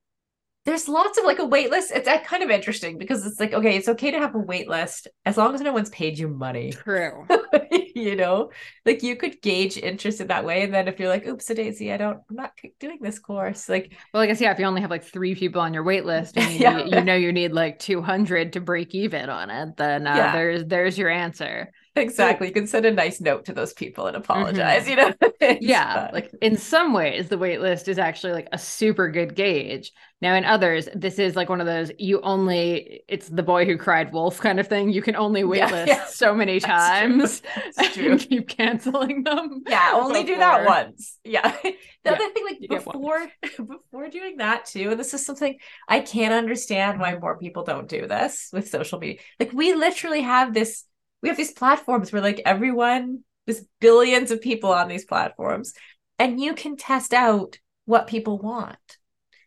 [0.65, 1.91] there's lots of like a wait list.
[1.91, 4.67] It's uh, kind of interesting because it's like, okay, it's okay to have a wait
[4.67, 6.71] list as long as no one's paid you money.
[6.71, 7.27] True.
[7.95, 8.51] you know,
[8.83, 10.63] like you could gauge interest in that way.
[10.63, 13.69] And then if you're like, oops, a daisy, I don't, I'm not doing this course.
[13.69, 14.51] Like, Well, I guess yeah.
[14.51, 16.83] If you only have like three people on your wait list, and you, Yeah.
[16.85, 20.31] you know you need like two hundred to break even on it, then uh, Yeah.
[20.33, 21.71] there's there's your answer.
[21.95, 22.47] Exactly.
[22.47, 24.89] You can send a nice note to those people and apologize, mm-hmm.
[24.89, 25.13] you know?
[25.61, 26.09] Yeah, fun.
[26.13, 29.91] like in some ways, the wait list is actually like a super good gauge.
[30.21, 33.77] Now, in others, this is like one of those you only it's the boy who
[33.77, 34.89] cried wolf kind of thing.
[34.91, 36.05] You can only wait Yeah, list yeah.
[36.07, 37.41] so many times
[37.77, 39.63] and keep canceling them.
[39.67, 42.97] yeah only do that once yeah the Yeah, other thing like you get one.
[42.97, 43.27] before
[43.67, 47.87] before doing that too and this is something i can't understand why more people don't
[47.87, 50.83] do this with social media like we literally have this
[51.25, 55.73] we have these platforms where like everyone there's billions of people on these platforms
[56.19, 58.77] and you can test out what people want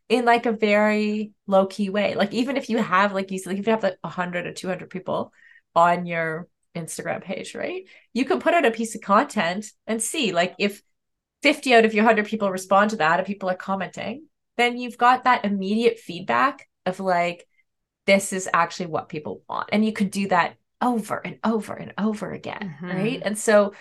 [0.08, 2.16] in like a very low key way.
[2.16, 4.52] Like even if you have like you said like if you have like 100 or
[4.52, 5.32] 200 people
[5.76, 10.32] on your instagram page right you can put out a piece of content and see
[10.32, 10.82] like if
[11.42, 14.98] 50 out of your 100 people respond to that and people are commenting then you've
[14.98, 17.46] got that immediate feedback of like
[18.08, 19.68] this is actually what people want.
[19.70, 22.94] And you could do that over and over and over again Mhm.
[22.94, 23.72] right and so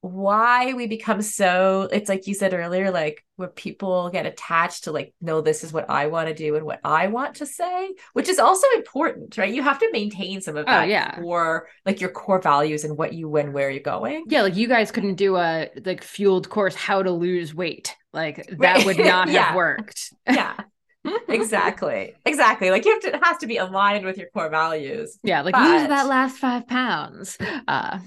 [0.00, 4.90] why we become so it's like you said earlier like where people get attached to
[4.92, 7.88] like no this is what i want to do and what i want to say
[8.12, 11.14] which is also important right you have to maintain some of Oh, that yeah.
[11.14, 14.66] core like your core values and what you when where you're going Yeah, like you
[14.66, 17.94] guys couldn't do a like fueled course how to lose weight.
[18.12, 18.86] Like that Right.
[18.86, 19.44] would not Yeah.
[19.44, 20.12] have worked.
[20.26, 20.56] yeah
[21.28, 22.14] exactly.
[22.24, 22.70] Exactly.
[22.70, 25.18] Like you have to it has to be aligned with your core values.
[25.22, 27.36] Yeah, like lose that last five pounds.
[27.66, 27.98] Uh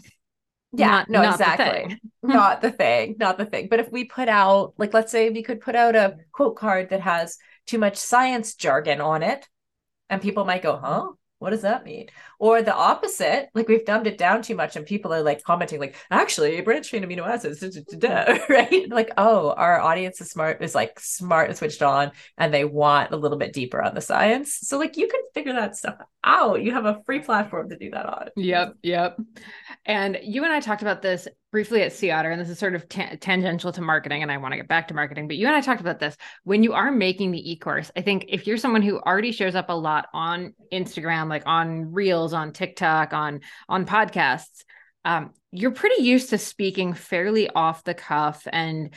[0.71, 1.89] yeah not- no not exactly.
[1.89, 1.99] thing.
[2.23, 3.67] not the thing not the thing.
[3.69, 6.89] But if we put out like let's say we could put out a quote card
[6.89, 9.47] that has too much science jargon on it
[10.09, 11.09] and people might go huh?
[11.39, 12.07] What does that mean
[12.39, 15.79] or the opposite like we've dumbed it down too much and people are like commenting
[15.79, 20.21] like actually branched chain amino acids da, da, da, da," right like oh our audience
[20.21, 23.81] is smart is like smart and switched on and they want a little bit deeper
[23.81, 27.19] on the science so like you can figure that stuff out you have a free
[27.19, 29.17] platform to do that on Yep, yep.
[29.85, 32.75] And you and I talked about this briefly at Sea Otter, and this is sort
[32.75, 35.27] of ta- tangential to marketing, and I want to get back to marketing.
[35.27, 37.91] But you and I talked about this when you are making the e-course.
[37.95, 41.91] I think if you're someone who already shows up a lot on Instagram, like on
[41.93, 44.63] Reels, on TikTok, on on podcasts,
[45.03, 48.93] um, you're pretty used to speaking fairly off the cuff and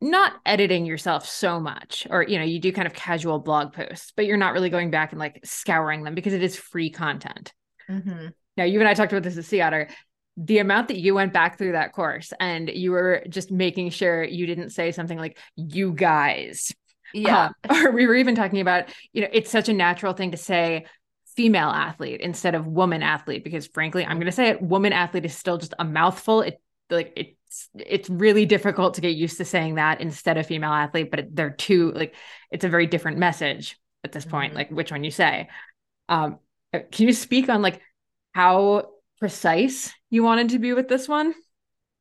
[0.00, 4.12] not editing yourself so much or you know you do kind of casual blog posts
[4.14, 7.52] but you're not really going back and like scouring them because it is free content
[7.88, 8.32] Mhm.
[8.56, 9.88] now, you and I talked about this at Sea Otter.
[10.36, 14.24] The amount that you went back through that course and you were just making sure
[14.24, 16.72] you didn't say something like, you guys.
[17.14, 20.32] yeah Um, or we were even talking about, you know, it's such a natural thing
[20.32, 20.86] to say
[21.36, 25.24] female athlete instead of woman athlete, because frankly, I'm going to say it, woman athlete
[25.24, 26.40] is still just a mouthful.
[26.40, 30.72] It like it's it's really difficult to get used to saying that instead of female
[30.72, 32.14] athlete, but they're two like
[32.50, 34.56] it's a very different message at this point, Mhm.
[34.56, 35.48] like which one you say.
[36.08, 36.38] Um,
[36.72, 37.80] uh, can you speak on like
[38.34, 41.34] how precise you wanted to be with this one?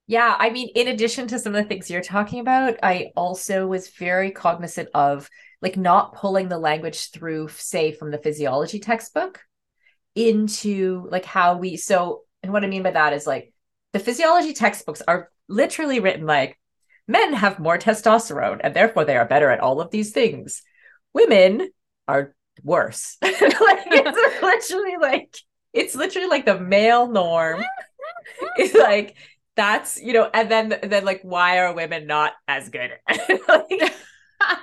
[0.07, 3.65] Yeah, I mean, in addition to some of the things you're talking about, I also
[3.65, 5.29] was very cognizant of
[5.61, 9.41] like not pulling the language through, say, from the physiology textbook
[10.13, 13.51] into like how we so and what I mean by that is like
[13.91, 16.57] the physiology textbooks are literally written like
[17.07, 20.61] men have more testosterone and therefore they are better at all of these things.
[21.13, 21.69] Women
[22.07, 23.17] are worse.
[23.21, 24.41] like it's
[24.71, 25.35] literally like
[25.73, 27.63] it's literally like the male norm.
[28.57, 29.15] It's like
[29.55, 32.91] that's you know, and then then like why are women not as good?
[33.47, 33.93] like,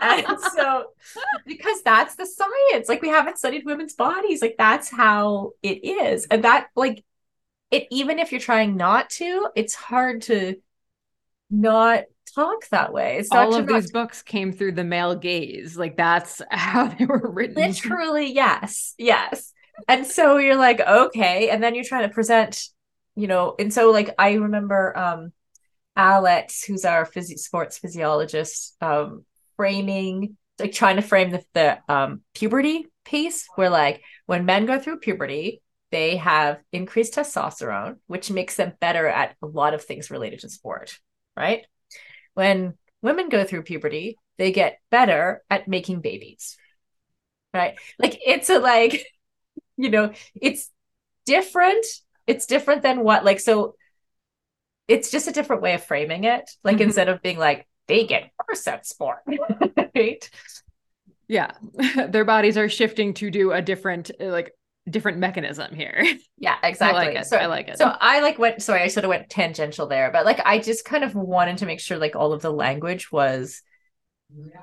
[0.01, 0.85] and so
[1.47, 2.89] because that's the science.
[2.89, 4.43] Like we haven't studied women's bodies.
[4.43, 6.27] Like that's how it is.
[6.27, 7.05] And that like
[7.71, 10.57] it even if you're trying not to it's hard to
[11.51, 13.19] not talk that way.
[13.19, 15.77] It's All to of not- these books came through the male gaze.
[15.77, 17.55] Like that's how they were written.
[17.57, 18.95] literally yes.
[18.99, 19.53] Yes.
[19.89, 21.49] And so you're like okay.
[21.49, 22.69] And then you're trying to present
[23.15, 25.33] you know and so like i remember um
[25.97, 29.25] alex who's our phys- sports physiologist um
[29.57, 34.79] framing like trying to frame the, the um puberty piece where like when men go
[34.79, 35.61] through puberty
[35.91, 40.49] they have increased testosterone which makes them better at a lot of things related to
[40.49, 40.99] sport
[41.37, 41.67] right?
[42.35, 46.57] When women go through puberty they get better at making babies
[47.53, 47.75] right?
[47.99, 49.07] Like it's a like
[49.77, 50.71] you know it's
[51.27, 51.85] different
[52.27, 53.75] it's different than what like so
[54.89, 56.83] it's just a different way of framing it like Mhm.
[56.83, 59.19] instead of being like they get worse at sport,
[59.95, 60.31] right?
[61.29, 61.51] Yeah,
[62.09, 64.53] their bodies are shifting to do a different like
[64.89, 66.05] different mechanism here.
[66.39, 67.01] Yeah, exactly.
[67.01, 67.27] I like it.
[67.27, 67.79] So I like it.
[67.79, 70.85] So I like went sorry, I sort of went tangential there, but like I just
[70.85, 73.63] kind of wanted to make sure like all of the language was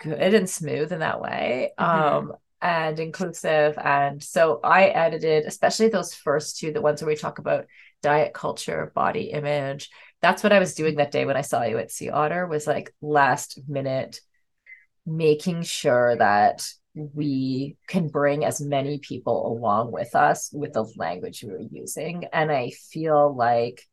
[0.02, 1.72] good and smooth in that way.
[1.80, 1.86] Mhm.
[1.86, 3.78] Um and inclusive.
[3.78, 7.66] And so I edited, especially those first two, the ones where we talk about
[8.02, 9.90] diet culture, body image.
[10.22, 12.68] That's what I was doing that day when I saw you at Sea Otter was
[12.68, 14.20] like last minute
[15.06, 21.44] making sure that we can bring as many people along with us with the language
[21.44, 22.26] we were using.
[22.34, 23.88] And I feel like,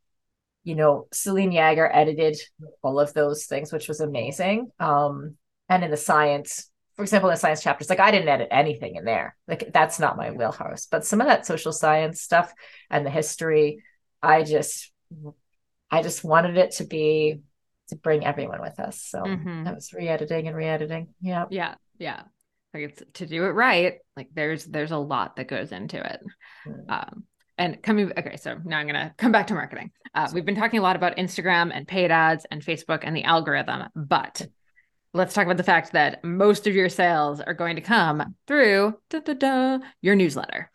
[0.64, 2.39] you know, Selene Yeager edited
[2.83, 4.71] all of those things, which was amazing.
[4.81, 5.37] Um,
[5.69, 8.97] and in the science, for example, in the science chapters, like I didn't edit anything
[8.97, 9.36] in there.
[9.47, 10.86] Like that's not my wheelhouse.
[10.90, 12.53] But some of that social science stuff
[12.90, 13.84] and the history,
[14.22, 14.90] I just
[15.90, 17.40] I just wanted it to be
[17.88, 19.01] to bring everyone with us.
[19.03, 19.68] So Mhm.
[19.68, 21.14] I was re-editing and re-editing.
[21.20, 21.44] Yeah.
[21.51, 22.22] Yeah, yeah.
[22.74, 23.99] Like it's to do it right.
[24.16, 26.20] Like there's there's a lot that goes into it.
[26.66, 26.90] Mm.
[26.90, 27.24] Um,
[27.59, 29.92] and coming okay, so now I'm gonna come back to marketing.
[30.14, 33.24] Uh, we've been talking a lot about Instagram and paid ads and Facebook and the
[33.24, 34.47] algorithm, but
[35.17, 38.95] let's talk about the fact that most of your sales are going to come through
[39.11, 40.71] da, da, da, your newsletter.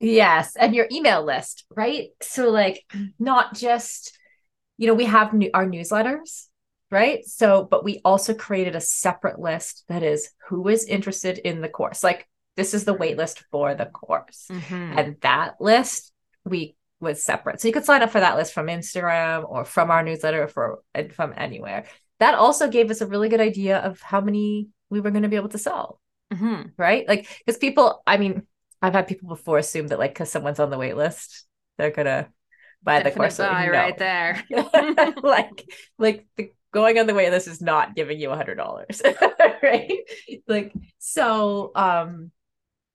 [0.00, 2.08] Yes, and your email list, right?
[2.22, 2.84] So like
[3.18, 4.18] not just
[4.78, 6.46] you know, we have new, our newsletters,
[6.90, 7.22] right?
[7.26, 11.68] So but we also created a separate list that is who is interested in the
[11.68, 12.02] course.
[12.02, 14.46] Like this is the wait list for the course.
[14.50, 14.98] Mhm.
[14.98, 16.12] And that list
[16.44, 17.60] we was separate.
[17.60, 20.48] So you could sign up for that list from Instagram or from our newsletter or
[20.48, 21.84] for and from anywhere.
[22.20, 25.28] That also gave us a really good idea of how many we were going to
[25.28, 26.00] be able to sell
[26.32, 26.72] Mhm.
[26.78, 27.06] right?
[27.08, 28.46] Like, because people, I mean,
[28.80, 31.46] I've had people before assume that like because someone's on the wait list,
[31.76, 32.28] they're gonna
[32.82, 33.38] buy the course.
[33.38, 33.72] Buy no.
[33.72, 34.42] right there.
[35.22, 35.68] like,
[35.98, 39.02] like the going on the wait list is not giving you a hundred dollars,
[39.62, 39.90] right?
[40.46, 42.30] Like, so, um,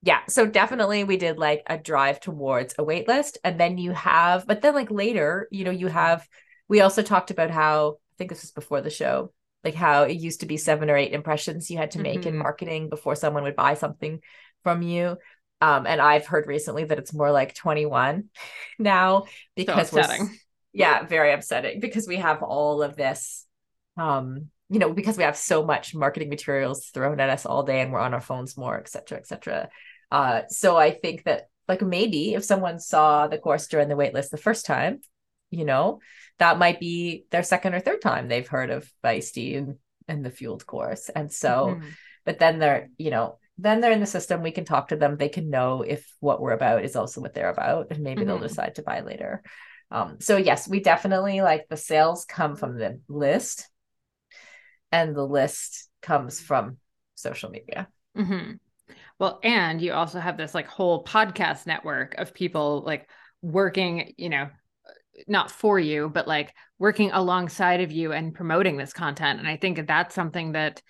[0.01, 3.91] yeah, so definitely we did like a drive towards a wait list, and then you
[3.91, 6.27] have, but then like later, you know, you have.
[6.67, 10.41] We also talked about how think this was before the show, like how it used
[10.41, 12.37] to be seven or eight impressions you had to make in Mhm.
[12.37, 14.21] marketing before someone would buy something
[14.63, 15.17] from you.
[15.61, 18.29] Um, and I've heard recently that it's more like 21
[18.79, 20.29] now because we're
[20.73, 23.45] yeah, very upsetting because we have all of this
[23.97, 27.81] um, you know, because we have so much marketing materials thrown at us all day
[27.81, 29.69] and we're on our phones more, et cetera, et cetera.
[30.11, 34.29] Uh, so I think that like maybe if someone saw the course during the waitlist
[34.31, 35.01] the first time,
[35.55, 35.99] you know,
[36.39, 39.75] that might be their second or third time they've heard of Feisty and,
[40.07, 41.09] and the fueled course.
[41.09, 41.91] And so Mhm.
[42.25, 45.15] but then they're you know then they're in the system we can talk to them
[45.15, 48.39] they can know if what we're about is also what they're about and maybe they'll
[48.39, 48.47] Mhm.
[48.49, 49.43] decide to buy later
[49.91, 53.69] um so yes we definitely like the sales come from the list
[54.91, 56.77] and the list comes from
[57.15, 58.53] social media hmm
[59.19, 63.09] Well, and you also have this like whole podcast network of people like
[63.41, 64.49] working, you know,
[65.27, 69.39] not for you, but like working alongside of you and promoting this content.
[69.39, 70.81] And I think that's something that,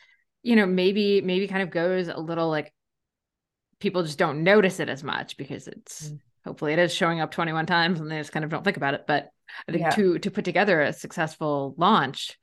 [0.43, 2.73] you know, maybe, maybe kind of goes a little like
[3.80, 6.19] people just don't notice it as much because it's Mm.
[6.45, 8.93] hopefully it is showing up 21 times and they just kind of don't think about
[8.93, 9.05] it.
[9.07, 9.30] But
[9.67, 9.89] I think Yeah.
[9.91, 12.38] to to put together a successful launch,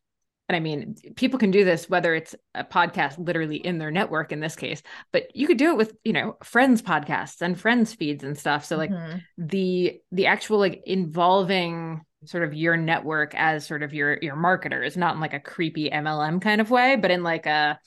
[0.49, 4.33] and I mean, people can do this whether it's a podcast literally in their network
[4.33, 4.83] in this case,
[5.13, 8.65] but you could do it with, you know, friends podcasts and friends feeds and stuff.
[8.65, 9.23] So like Mhm.
[9.39, 14.85] the the actual like involving sort of your network as sort of your your marketer
[14.87, 17.79] is not in like a creepy MLM kind of way, but in like a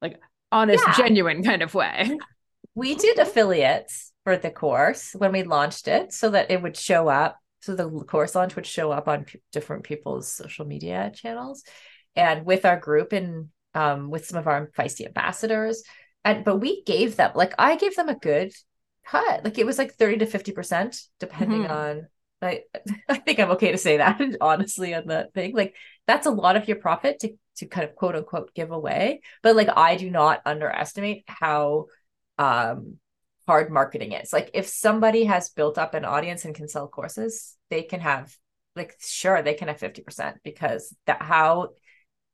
[0.00, 0.94] like honest, Yeah.
[0.96, 2.18] genuine kind of way.
[2.74, 7.08] we did affiliates for the course when we launched it so that it would show
[7.08, 11.62] up so the course launch would show up on p- different people's social media channels
[12.16, 15.82] and with our group and um, with some of our feisty ambassadors.
[16.24, 18.52] And but we gave them like i gave them a good
[19.06, 19.44] cut.
[19.44, 21.70] Like it was like 30 to 50 percent depending Mhm.
[21.70, 22.06] on
[22.40, 22.62] I,
[23.08, 25.54] I think i'm okay to say that honestly on that thing.
[25.54, 25.74] Like
[26.06, 29.20] that's a lot of your profit to to kind of quote unquote give away.
[29.42, 31.86] But like i do not underestimate how
[32.38, 32.98] um
[33.46, 34.32] hard marketing is.
[34.32, 38.34] Like if somebody has built up an audience and can sell courses they can have
[38.76, 41.70] like sure they can have 50% because that how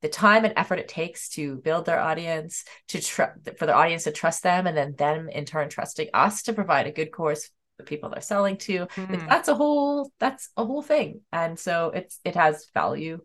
[0.03, 4.05] the time and effort it takes to build their audience to tr- for their audience
[4.05, 7.51] to trust them and then them in turn trusting us to provide a good course
[7.77, 8.81] for people they're selling to.
[8.81, 9.29] Like Mhm.
[9.29, 11.23] that's a whole that's a whole thing.
[11.33, 13.21] And so it's it has value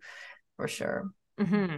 [0.57, 1.09] for sure.
[1.39, 1.77] Hmm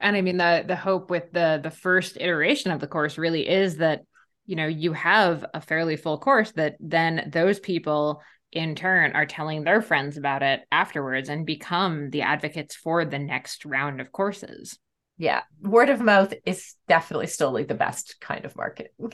[0.00, 3.48] And I mean the the hope with the the first iteration of the course really
[3.48, 4.02] is that
[4.46, 8.22] you know you have a fairly full course that then those people
[8.52, 13.18] in turn are telling their friends about it afterwards and become the advocates for the
[13.18, 14.78] next round of courses.
[15.18, 18.92] yeah word of mouth is definitely still like the best kind of marketing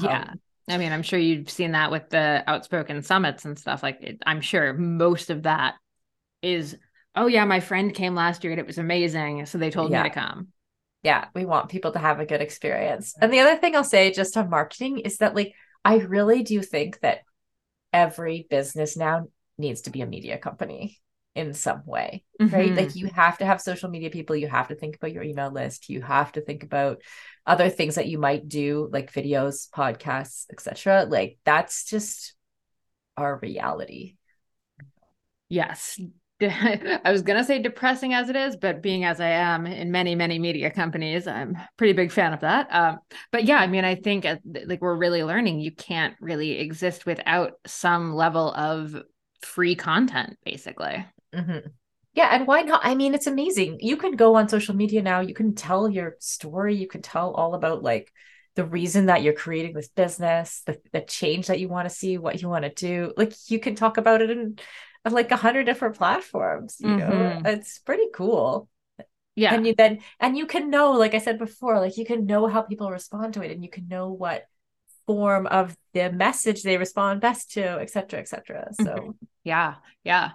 [0.00, 3.82] yeah um, I mean, I'm sure you've seen that with the outspoken summits and stuff.
[3.82, 5.74] Like, it, I'm sure most of that
[6.42, 6.76] is,
[7.14, 9.44] oh, yeah, my friend came last year and it was amazing.
[9.46, 10.02] So they told yeah.
[10.02, 10.48] me to come.
[11.02, 13.14] Yeah, we want people to have a good experience.
[13.20, 15.54] And the other thing I'll say just on marketing is that, like,
[15.84, 17.20] I really do think that
[17.94, 21.00] every business now needs to be a media company
[21.34, 22.54] in some way, mm-hmm.
[22.54, 22.74] right?
[22.74, 25.50] Like, you have to have social media people, you have to think about your email
[25.50, 27.00] list, you have to think about
[27.46, 32.34] other things that you might do like videos podcasts etc like that's just
[33.16, 34.16] our reality.
[35.48, 36.00] Yes
[37.04, 39.90] I was going to say depressing as it is, but being as I am in
[39.90, 42.68] many, many media companies, I'm pretty big fan of that.
[42.70, 42.98] Um,
[43.30, 44.36] but yeah, I mean, I think uh,
[44.66, 48.96] like we're really learning you can't really exist without some level of
[49.42, 51.04] free content, basically.
[51.34, 51.68] Mm-hmm.
[52.14, 52.80] Yeah, and why not?
[52.84, 53.78] I mean, it's amazing.
[53.80, 57.32] You can go on social media now, you can tell your story, you can tell
[57.32, 58.12] all about like
[58.54, 62.18] the reason that you're creating this business, the, the change that you want to see,
[62.18, 63.12] what you want to do.
[63.16, 64.58] Like you can talk about it in,
[65.04, 67.42] in like a hundred different platforms, you mm-hmm.
[67.44, 67.50] know.
[67.50, 68.68] It's pretty cool.
[69.36, 69.54] Yeah.
[69.54, 72.46] And you then and you can know, like I said before, like you can know
[72.46, 74.44] how people respond to it and you can know what
[75.06, 78.68] form of the message they respond best to, et cetera, et cetera.
[78.74, 79.10] So mm-hmm.
[79.42, 79.74] yeah,
[80.04, 80.30] yeah.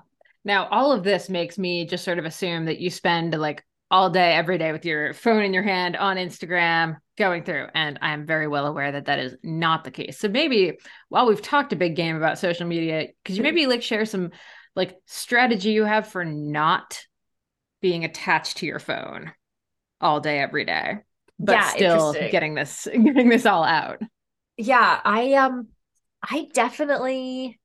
[0.45, 4.09] Now, all of this makes me just sort of assume that you spend like all
[4.09, 7.67] day, every day with your phone in your hand on Instagram going through.
[7.73, 10.19] And I am very well aware that that is not the case.
[10.19, 10.77] So maybe
[11.09, 14.31] while we've talked a big game about social media, could you maybe like share some
[14.75, 17.01] like strategy you have for not
[17.81, 19.31] being attached to your phone
[20.01, 20.99] all day, every day,
[21.39, 24.01] but yeah, still getting this, getting this all out?
[24.57, 25.67] Yeah, I um
[26.21, 27.59] I definitely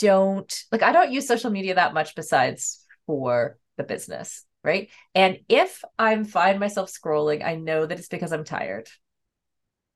[0.00, 4.90] don't like I don't use social media that much besides for the business, right?
[5.14, 8.88] And if I'm find myself scrolling, I know that it's because I'm tired.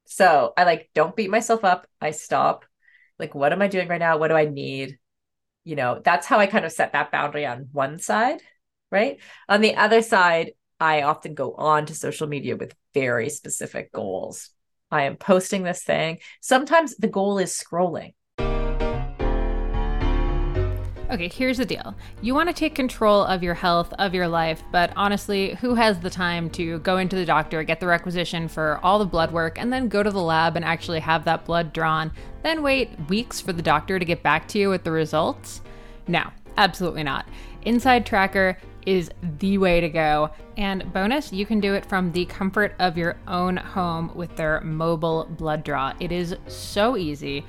[0.06, 1.86] So I like don't beat myself up.
[2.00, 2.64] I stop.
[3.18, 4.18] Like, what am I doing right now?
[4.18, 4.98] What do I need?
[5.64, 8.40] You know, that's how I kind of set that boundary on one side,
[8.90, 9.18] right?
[9.48, 14.50] On the other side, I often go on to social media with very specific goals.
[14.90, 16.18] I am posting this thing.
[16.40, 18.14] Sometimes the goal is scrolling.
[21.10, 21.96] Okay, here's the deal.
[22.22, 25.98] You want to take control of your health, of your life, but honestly, who has
[25.98, 29.58] the time to go into the doctor, get the requisition for all the blood work,
[29.58, 32.12] and then go to the lab and actually have that blood drawn,
[32.44, 35.62] then wait weeks for the doctor to get back to you with the results?
[36.06, 37.26] No, absolutely not.
[37.62, 38.56] Inside Tracker
[38.86, 40.30] is the way to go.
[40.56, 44.60] And bonus, you can do it from the comfort of your own home with their
[44.60, 45.92] mobile blood draw.
[45.98, 47.44] It is so easy.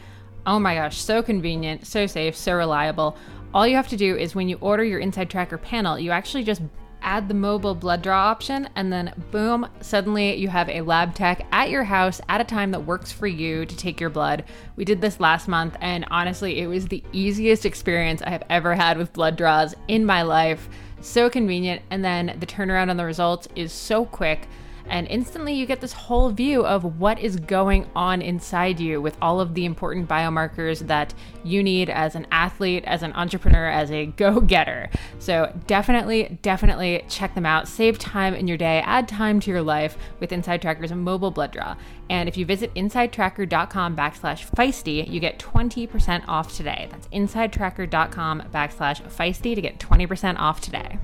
[0.46, 3.16] Oh my gosh, so convenient, so safe, so reliable.
[3.54, 6.46] All you have to do is when you order your Inside Tracker panel, you actually
[6.46, 6.62] just
[7.02, 11.46] add the mobile blood draw option, and then boom, suddenly you have a lab tech
[11.52, 14.46] at your house at a time that works for you to take your blood.
[14.78, 18.74] We did this last month, and honestly, it was the easiest experience I have ever
[18.74, 20.70] had with blood draws in my life.
[21.02, 24.48] So convenient, and then the turnaround on the results is so quick
[24.92, 29.18] and instantly you get this whole view of what is going on inside you with
[29.22, 31.14] all of the important biomarkers that
[31.44, 34.90] you need as an athlete, as an entrepreneur, as a go getter.
[35.18, 37.68] So definitely, definitely check them out.
[37.68, 41.52] Save time in your day, add time to your life with Inside Tracker's mobile blood
[41.52, 41.76] draw.
[42.10, 46.90] And if you visit insidetracker.com backslash feisty, you get 20% off today.
[46.92, 51.00] That's insidetracker.com backslash feisty to get 20% off today.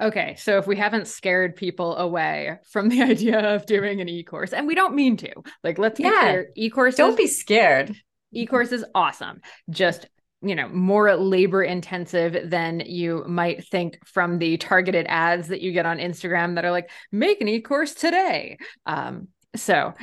[0.00, 4.52] Okay, so if we haven't scared people away from the idea of doing an e-course,
[4.52, 5.32] and we don't mean to,
[5.62, 6.20] like let's be yeah.
[6.20, 7.94] clear, e-course don't be scared.
[8.32, 9.40] E-course is awesome.
[9.70, 10.06] Just
[10.42, 15.72] you know, more labor intensive than you might think from the targeted ads that you
[15.72, 18.58] get on Instagram that are like, make an e-course today.
[18.84, 19.94] Um, so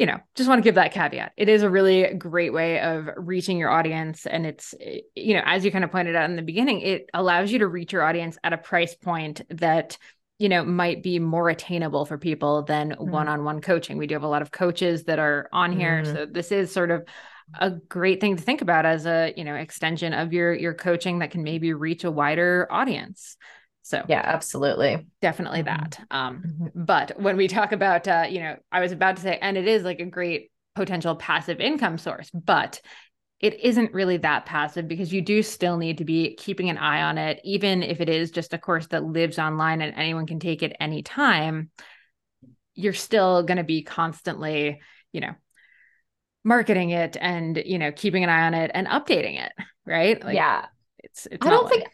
[0.00, 1.32] you know, just want to give that caveat.
[1.36, 4.24] It is a really great way of reaching your audience.
[4.24, 4.74] And it's,
[5.14, 7.68] you know, as you kind of pointed out in the beginning, it allows you to
[7.68, 9.98] reach your audience at a price point that,
[10.38, 13.98] you know, might be more attainable for people than one on one coaching.
[13.98, 16.00] We do have a lot of coaches that are on here.
[16.02, 16.14] Mm-hmm.
[16.14, 17.04] So this is sort of,
[17.58, 21.18] a great thing to think about as a you know extension of your your coaching
[21.18, 23.36] that can maybe reach a wider audience
[23.82, 25.06] so yeah, absolutely.
[25.22, 25.82] Definitely mm-hmm.
[25.82, 26.00] that.
[26.10, 26.84] Um, mm-hmm.
[26.84, 29.66] but when we talk about uh, you know, I was about to say, and it
[29.66, 32.80] is like a great potential passive income source, but
[33.40, 37.02] it isn't really that passive because you do still need to be keeping an eye
[37.02, 40.38] on it, even if it is just a course that lives online and anyone can
[40.38, 41.70] take it anytime.
[42.74, 44.80] You're still going to be constantly,
[45.12, 45.34] you know,
[46.44, 49.52] marketing it and you know keeping an eye on it and updating it
[49.84, 50.66] right like, yeah
[51.00, 51.88] It's, it's I don't like, think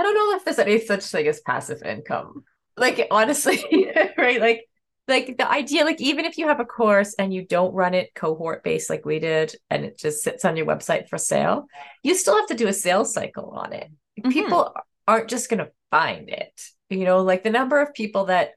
[0.00, 2.44] I don't know if there's any such thing as passive income.
[2.76, 3.64] Like, think I don't know if there's any such thing as passive income.
[3.66, 4.40] Like honestly, right?
[4.40, 4.66] Like
[5.08, 8.14] like the idea, like even if you have a course and you don't run it
[8.14, 11.66] cohort based like we did, and it just sits on your website for sale,
[12.02, 13.90] you still have to do a sales cycle on it.
[14.18, 14.30] Mm-hmm.
[14.30, 14.74] People
[15.06, 16.58] aren't just gonna find it.
[16.88, 18.52] You know, like the number of people that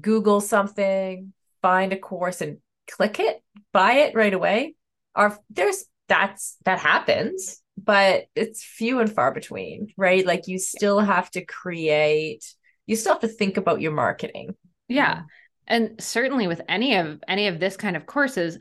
[0.00, 2.58] Google something, find a course and
[2.90, 3.42] click it,
[3.72, 4.74] buy it right away
[5.14, 10.24] are there's that's that happens but it's few and far between, right?
[10.24, 12.44] Like you still have to create,
[12.86, 14.54] you still have to think about your marketing.
[14.88, 15.22] Yeah.
[15.66, 18.58] And certainly with any of any of this kind of courses,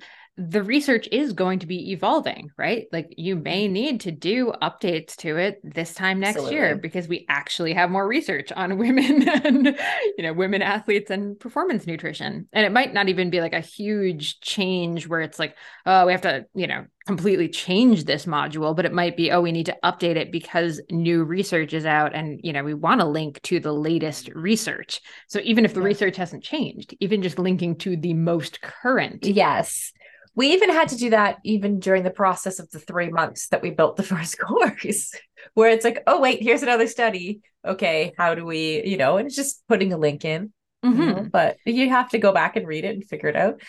[0.49, 2.87] the research is going to be evolving, right?
[2.91, 3.73] Like you may mm-hmm.
[3.73, 6.55] need to do updates to it this time next Absolutely.
[6.55, 9.77] year because we actually have more research on women and
[10.17, 12.47] you know, women athletes and performance nutrition.
[12.53, 16.11] And it might not even be like a huge change where it's like, oh, we
[16.11, 19.65] have to, you know, completely change this module, but it might be, oh, we need
[19.67, 23.41] to update it because new research is out and, you know, we want to link
[23.43, 25.01] to the latest research.
[25.27, 25.87] So even if the yeah.
[25.87, 29.25] research hasn't changed, even just linking to the most current.
[29.25, 29.91] Yes
[30.35, 33.61] we even had to do that even during the process of the three months that
[33.61, 35.13] we built the first course
[35.53, 37.41] where it's like oh wait here's another study.
[37.65, 40.51] Okay how do we you know and it's just putting a link in
[40.83, 41.01] mm-hmm.
[41.01, 43.61] you know, but you have to go back and read it and figure it out.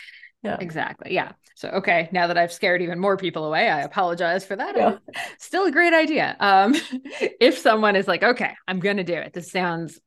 [0.42, 0.56] Yeah.
[0.60, 1.32] Exactly yeah.
[1.54, 4.76] So okay now that i've scared even more people away i apologize for that.
[4.76, 4.96] Yeah.
[5.38, 6.36] still a great idea.
[6.40, 6.74] Um
[7.40, 9.32] if someone is like okay i'm gonna do it.
[9.32, 10.00] This sounds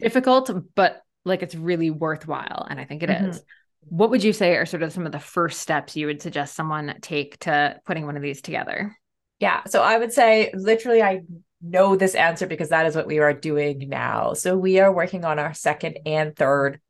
[0.00, 3.30] difficult but like it's really worthwhile and i think it mm-hmm.
[3.30, 3.42] is
[3.88, 6.54] what would you say are sort of some of the first steps you would suggest
[6.54, 8.96] someone take to putting one of these together?
[9.38, 9.64] Yeah.
[9.64, 11.22] So I would say literally, I
[11.60, 14.34] know this answer because that is what we are doing now.
[14.34, 16.80] So we are working on our second and third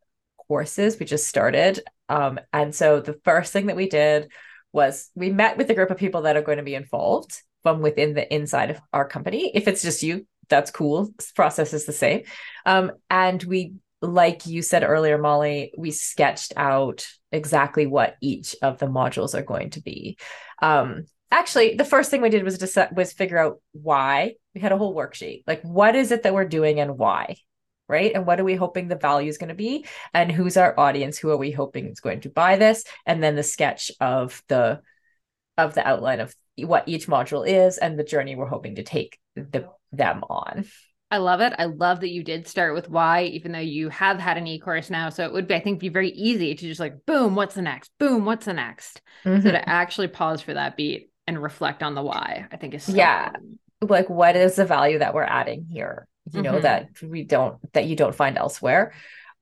[0.49, 0.99] courses.
[0.99, 1.81] We just started.
[2.09, 4.31] Um, and so the first thing that we did
[4.73, 7.81] was we met with a group of people that are going to be involved from
[7.81, 9.51] within the inside of our company.
[9.55, 11.11] If it's just you, that's cool.
[11.17, 12.25] This process is the same.
[12.67, 18.79] Um, and we like you said earlier, Molly, we sketched out exactly what each of
[18.79, 20.19] the modules are going to be.
[20.61, 24.35] Um, actually, the first thing we did was to was figure out why.
[24.55, 25.45] We had a whole worksheet.
[25.47, 27.37] Like, what is it that we're doing and why?
[27.89, 28.13] Right.
[28.15, 29.87] And what are we hoping the value is going to be?
[30.15, 31.19] And who's our audience?
[31.19, 32.85] Who are we hoping is going to buy this?
[33.07, 34.81] And then the sketch of the
[35.59, 39.19] of the outline of what each module is and the journey we're hoping to take
[39.37, 40.65] the, them on.
[41.13, 41.53] I love it.
[41.59, 44.89] I love that you did start with why, even though you have had an e-course
[44.89, 45.11] now.
[45.11, 47.61] So it would be, I think, be very easy to just like, boom, what's the
[47.63, 47.91] next?
[47.99, 49.03] Boom, what's the next?
[49.25, 49.43] Mm-hmm.
[49.43, 52.85] So to actually pause for that beat and reflect on the why, I think is
[52.85, 53.27] so yeah.
[53.27, 53.59] Important.
[53.83, 56.09] Like, what is the value that we're adding here?
[56.33, 56.63] You know, mm-hmm.
[56.63, 58.95] that we don't that you don't find elsewhere.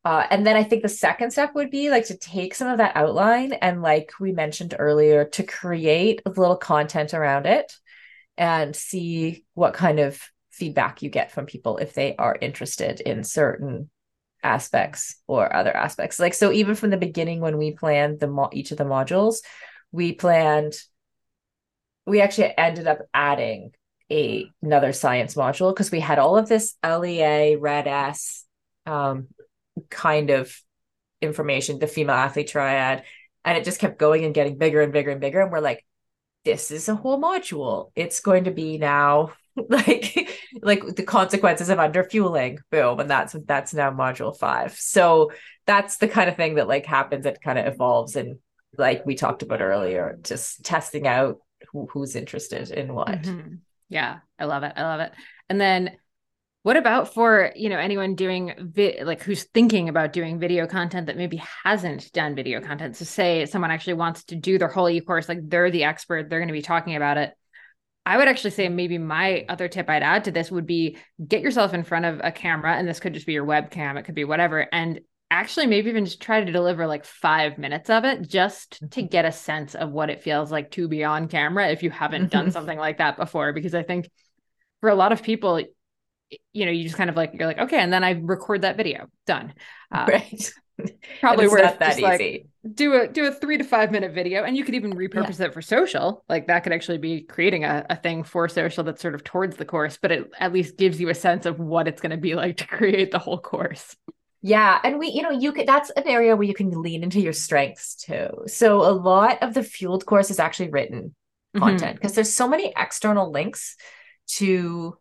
[0.05, 2.79] Uh, and then I think the second step would be like to take some of
[2.79, 7.73] that outline and, like we mentioned earlier, to create a little content around it
[8.39, 10.19] and see what kind of
[10.51, 13.91] feedback you get from people if they are interested in certain
[14.43, 16.19] aspects or other aspects.
[16.19, 19.39] Like so even from the beginning when we planned the mo- each of the modules,
[19.93, 20.75] we planned
[22.07, 23.73] we actually ended up adding
[24.11, 28.45] a another science module because we had all of this LEA, RED-S
[28.87, 29.29] um,
[29.89, 30.61] kind of
[31.21, 33.05] information, the female athlete triad,
[33.45, 35.41] and it just kept going and getting bigger and bigger and bigger.
[35.41, 35.85] And we're like,
[36.45, 37.91] this is a whole module.
[37.95, 39.33] It's going to be now
[39.69, 40.29] like
[40.63, 44.75] like the consequences of underfueling boom and that's that's now module five.
[44.75, 45.33] So
[45.67, 48.39] that's the kind of thing that like happens it kind of evolves and
[48.77, 51.39] like we talked about earlier just testing out
[51.73, 53.23] who, who's interested in what.
[53.23, 53.57] Mm-hmm.
[53.89, 55.13] yeah i love it i love it.
[55.49, 55.97] And then
[56.63, 61.07] what about for you know anyone doing vi- like who's thinking about doing video content
[61.07, 62.97] that maybe hasn't done video content?
[62.97, 66.39] So say someone actually wants to do their whole e-course like they're the expert they're
[66.39, 67.35] going to be talking about it
[68.11, 71.43] I would actually say maybe my other tip I'd add to this would be get
[71.43, 74.17] yourself in front of a camera, and this could just be your webcam, it could
[74.17, 75.01] be whatever, and
[75.31, 79.07] actually maybe even just try to deliver like five minutes of it just to mm-hmm.
[79.07, 82.33] get a sense of what it feels like to be on camera if you haven't
[82.33, 82.51] done mm-hmm.
[82.51, 83.53] something like that before.
[83.53, 84.11] Because I think
[84.81, 85.63] for a lot of people,
[86.53, 88.77] you know, you just kind of like, you're like, okay, and then I record that
[88.77, 89.55] video, done.
[89.93, 90.53] Uh, right.
[91.21, 92.03] probably worth that easy.
[92.03, 95.39] Like, do a do a three to five minute video, and you could even repurpose
[95.39, 95.47] yeah.
[95.47, 96.25] it for social.
[96.29, 99.57] Like that could actually be creating a, a thing for social that's sort of towards
[99.57, 102.17] the course, but it at least gives you a sense of what it's going to
[102.17, 103.97] be like to create the whole course.
[104.43, 107.21] Yeah, and we, you know, you could that's an area where you can lean into
[107.21, 108.29] your strengths too.
[108.47, 111.15] So a lot of the fueled course is actually written
[111.55, 111.59] mm-hmm.
[111.59, 113.77] content because there's so many external links
[114.29, 114.99] to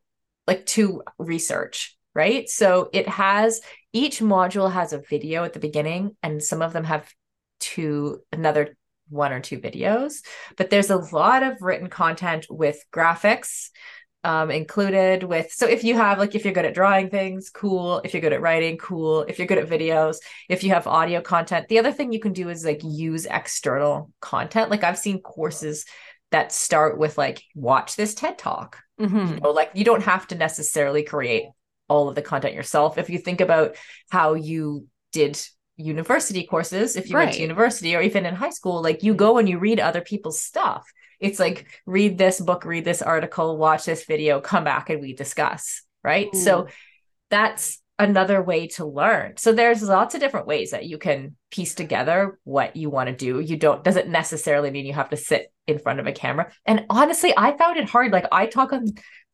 [0.48, 2.50] like to research right?
[2.50, 3.62] So it has
[3.94, 7.12] each module has a video at the beginning, and some of them have
[7.60, 8.76] two, another
[9.10, 10.22] one or two videos.
[10.58, 13.70] But there's a lot of written content with graphics,
[14.26, 18.02] um, included with so if you have like if you're good at drawing things cool.
[18.04, 19.22] If you're good at writing cool.
[19.22, 20.18] If you're good at videos
[20.50, 21.70] if you have audio content.
[21.70, 24.70] The other thing you can do is like use external content.
[24.72, 25.86] Like i've seen courses
[26.32, 28.80] that start with like watch this ted talk.
[29.00, 29.36] Mhm.
[29.36, 31.46] you know like you don't have to necessarily create
[31.90, 32.98] all of the content yourself.
[32.98, 33.76] If you think about
[34.10, 35.40] how you did
[35.80, 39.38] university courses if you went to university or even in high school like you go
[39.38, 40.86] and you read other people's stuff.
[41.22, 45.14] It's like read this book read this article watch this video come back and we
[45.14, 46.32] discuss right?
[46.32, 46.44] Mm.
[46.44, 46.68] So
[47.30, 49.36] that's another way to learn.
[49.38, 53.16] So there's lots of different ways that you can piece together what you want to
[53.16, 53.40] do.
[53.40, 56.52] You don't doesn't necessarily mean you have to sit in front of a camera.
[56.66, 58.12] And honestly i found it hard.
[58.12, 58.86] Like i talk on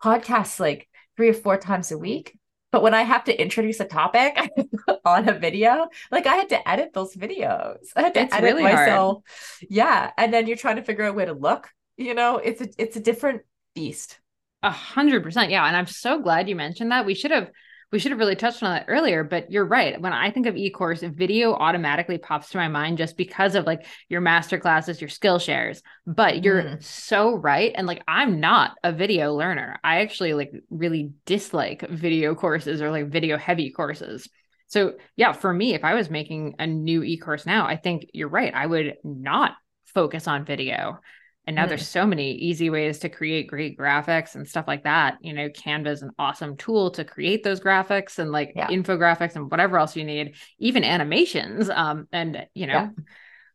[0.04, 0.88] podcasts like
[1.18, 2.38] three or four times a week
[2.76, 4.38] but when i have to introduce a topic
[5.06, 8.44] on a video like i had to edit those videos i had to It's edit
[8.44, 8.76] really hard.
[8.76, 9.24] myself
[9.70, 12.68] yeah and then you're trying to figure out where to look you know it's a,
[12.78, 13.44] it's a different
[13.76, 14.20] beast
[14.64, 15.52] A hundred percent.
[15.52, 15.66] Yeah.
[15.68, 17.06] And I'm so glad you mentioned that.
[17.06, 17.50] We should have
[17.92, 20.00] we should have really touched on that earlier, but you're right.
[20.00, 23.86] When I think of e-course, video automatically pops to my mind just because of like
[24.10, 25.82] your master classes, your skill shares.
[26.06, 26.84] But you're Mhm.
[26.84, 27.72] so right.
[27.76, 29.80] And like I'm not a video learner.
[29.84, 34.28] I actually like really dislike video courses or like video heavy courses.
[34.68, 38.30] So yeah, for me, if I was making a new e-course now, I think you're
[38.30, 38.54] right.
[38.54, 39.54] I would not
[39.86, 41.00] focus on video.
[41.48, 41.70] And now Mm.
[41.70, 45.18] there's so many easy ways to create great graphics and stuff like that.
[45.22, 48.68] You know, Canva is an awesome tool to create those graphics and like Yeah.
[48.68, 51.70] infographics and whatever else you need, even animations.
[51.70, 52.90] Um, and you know, Yeah.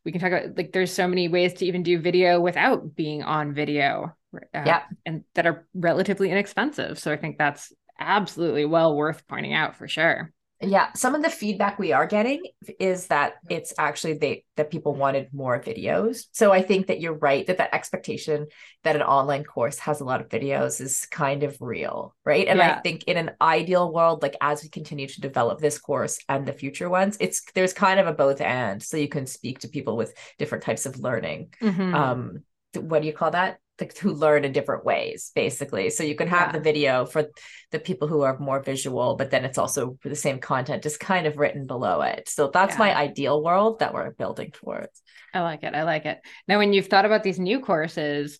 [0.05, 3.23] we can talk about like there's so many ways to even do video without being
[3.23, 4.15] on video.
[4.33, 4.83] uh, Yeah.
[5.05, 6.97] and that are relatively inexpensive.
[6.97, 10.31] So I think that's absolutely well worth pointing out for sure.
[10.61, 12.43] Yeah, some of the feedback we are getting
[12.79, 16.25] is that it's actually they that people wanted more videos.
[16.31, 18.47] So I think that you're right that that expectation
[18.83, 22.47] that an online course has a lot of videos is kind of real, right?
[22.47, 26.19] And I think in an ideal world like as we continue to develop this course
[26.29, 29.59] and the future ones, it's there's kind of a both and so you can speak
[29.59, 31.93] to people with different types of learning Mhm.
[31.95, 32.43] um
[32.75, 33.59] what do you call that
[33.99, 36.51] who learn in different ways basically so you can have Yeah.
[36.53, 37.25] the video for
[37.71, 40.99] the people who are more visual but then it's also for the same content just
[40.99, 42.79] kind of written below it so that's Yeah.
[42.79, 45.01] my ideal world that we're building towards
[45.33, 45.73] I like it.
[45.73, 46.19] I like it.
[46.45, 48.37] Now, when you've thought about these new courses,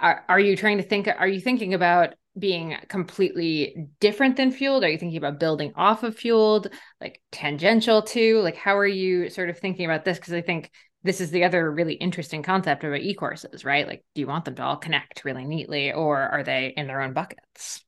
[0.00, 4.82] are, are you trying to think, are you thinking about being completely different than Fueled?
[4.82, 6.68] Are you thinking about building off of Fueled,
[6.98, 8.40] like tangential to?
[8.40, 10.18] Like, how are you sort of thinking about this?
[10.18, 10.70] Because I think
[11.02, 13.86] this is the other really interesting concept about e courses, right?
[13.86, 17.00] Like, do you want them to all connect really neatly, or are they in their
[17.00, 17.82] own buckets?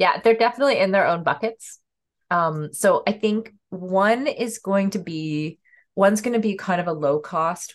[0.00, 1.78] yeah they're definitely in their own buckets
[2.30, 5.58] um so i think one is going to be
[5.94, 7.74] one's going to be kind of a low cost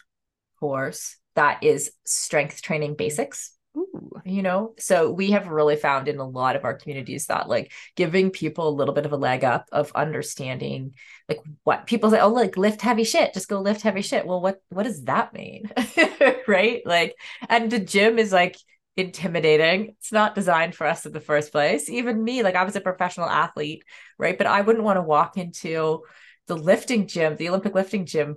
[0.60, 4.22] course that is strength training basics Ooh.
[4.24, 7.74] you know so we have really found in a lot of our communities that like
[7.96, 10.94] giving people a little bit of a leg up of understanding
[11.28, 14.26] like what people say oh like lift heavy shit just go lift heavy shit.
[14.26, 15.72] Well what what does that mean?
[16.48, 16.84] Right?
[16.86, 17.16] Like
[17.50, 18.56] and the gym is like
[18.96, 19.96] intimidating.
[19.98, 21.90] It's not designed for us in the first place.
[21.90, 23.84] Even me like i was a professional athlete
[24.18, 24.38] right?
[24.38, 26.04] But i wouldn't want to walk into
[26.48, 28.36] the lifting gym the olympic lifting gym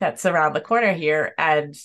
[0.00, 1.76] that's around the corner here and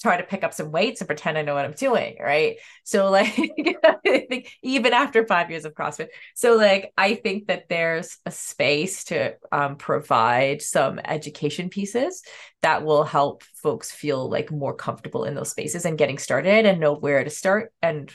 [0.00, 2.56] try to pick up some weights and pretend I know what I'm doing, right?
[2.84, 3.36] So like
[3.84, 6.08] I think even after 5 years of CrossFit.
[6.34, 12.22] So like I think that there's a space to um, provide some education pieces
[12.62, 16.80] that will help folks feel like more comfortable in those spaces and getting started and
[16.80, 18.12] know where to start and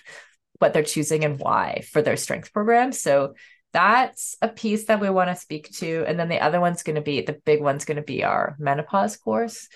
[0.59, 2.91] what they're choosing and why for their strength program.
[2.91, 3.34] So
[3.74, 6.95] that's a piece that we want to speak to and then the other one's going
[6.95, 9.67] to be the big one's going to be our menopause course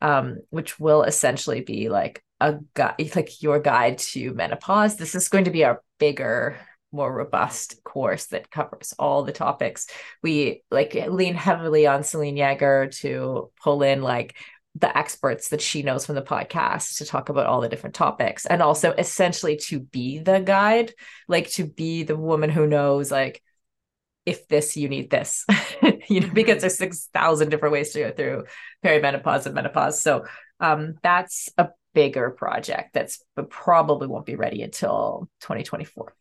[0.00, 2.58] um, which will essentially be like a
[3.14, 4.96] like your guide to menopause.
[4.96, 6.56] This is going to be our bigger,
[6.92, 9.86] more robust course that covers all the topics.
[10.22, 14.36] We like lean heavily on Selene Yeager to pull in like
[14.76, 18.46] the experts that she knows from the podcast to talk about all the different topics
[18.46, 20.94] and also essentially to be the guide,
[21.28, 23.42] like to be the woman who knows like
[24.30, 25.44] if this you need this
[26.08, 28.44] you know because there's 6000 different ways to go through
[28.84, 30.24] perimenopause and menopause so
[30.60, 36.14] um that's a bigger project that's but probably won't be ready until 2024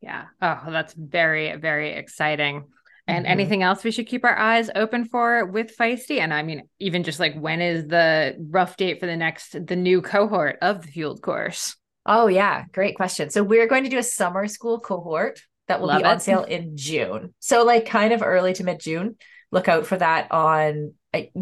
[0.00, 0.24] Yeah.
[0.42, 2.64] Oh, that's very, very exciting.
[3.06, 3.30] And Mhm.
[3.30, 6.18] anything else we should keep our eyes open for with Feisty?
[6.20, 9.76] And I mean, even just like when is the rough date for the next, the
[9.76, 11.76] new cohort of the Fueled course?
[12.06, 15.88] oh yeah great question so we're going to do a summer school cohort that will
[15.88, 19.16] Love be on sale in june so like kind of early to mid june
[19.50, 20.94] look out for that on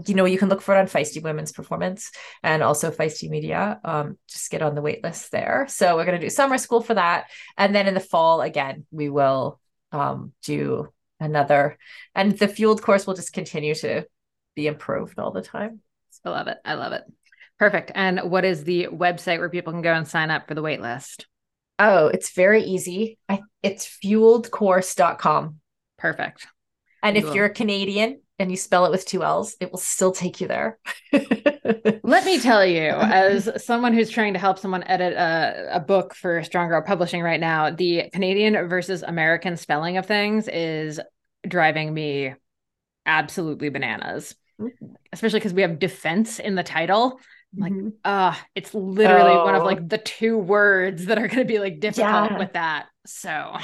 [0.06, 2.10] you know, you can look for it on Feisty Women's Performance
[2.42, 3.80] and also Feisty Media.
[3.84, 5.66] Um, just get on the wait list there.
[5.68, 7.30] So we're going to do summer school for that.
[7.56, 9.60] And then in the fall, again, we will
[9.90, 11.78] um, do another.
[12.14, 14.06] And the Fueled course will just continue to
[14.54, 15.80] be improved all the time.
[16.24, 16.58] I love it.
[16.64, 17.02] I love it.
[17.58, 17.92] Perfect.
[17.94, 20.80] And what is the website where people can go and sign up for the wait
[20.80, 21.26] list?
[21.84, 23.18] Oh, it's very easy.
[23.28, 25.56] I, it's fueledcourse.com.
[25.98, 26.46] Perfect.
[27.02, 30.12] And if you're a Canadian and you spell it with two L's, it will still
[30.12, 30.78] take you there.
[31.12, 36.14] Let me tell you, as someone who's trying to help someone edit a, a book
[36.14, 41.00] for Strong Girl Publishing right now, the Canadian versus American spelling of things is
[41.46, 42.34] driving me
[43.06, 44.36] absolutely bananas.
[45.12, 47.18] Especially because we have defense in the title.
[47.56, 47.88] Like, mm-hmm.
[48.04, 49.44] uh, it's literally oh.
[49.44, 49.66] one of oh.
[49.66, 52.38] like the two words that are going to be like difficult yeah.
[52.38, 52.86] with that.
[53.06, 53.56] So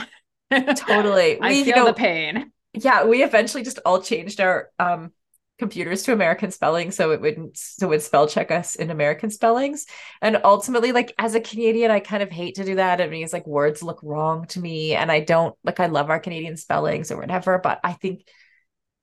[0.50, 4.70] totally, I we, feel you know, the pain yeah, we eventually just all changed our
[4.78, 5.12] um
[5.58, 9.30] computers to American spelling so it wouldn't so it would spell check us in American
[9.30, 9.86] spellings.
[10.22, 13.00] And ultimately, like as a Canadian, I kind of hate to do that.
[13.00, 14.94] It means like words look wrong to me.
[14.94, 18.26] And I don't like I love our Canadian spellings or whatever, but I think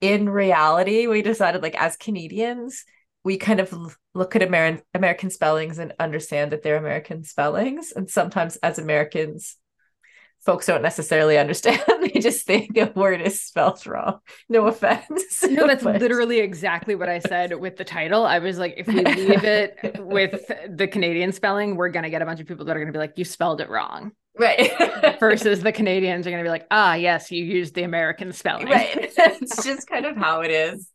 [0.00, 2.84] in reality, we decided like as Canadians,
[3.26, 7.90] we kind of look at American American spellings and understand that they're American spellings.
[7.90, 9.56] And sometimes as Americans,
[10.44, 11.82] folks don't necessarily understand.
[12.02, 14.20] they just think a word is spelled wrong.
[14.48, 15.42] No offense.
[15.42, 16.00] No, that's but...
[16.00, 18.24] literally exactly what I said with the title.
[18.24, 22.26] I was like, if we leave it with the Canadian spelling, we're gonna get a
[22.26, 24.12] bunch of people that are gonna be like, you spelled it wrong.
[24.38, 24.70] Right.
[25.18, 28.68] Versus the Canadians are gonna be like, ah, yes, you used the American spelling.
[28.68, 29.12] Right.
[29.18, 30.88] it's just kind of how it is.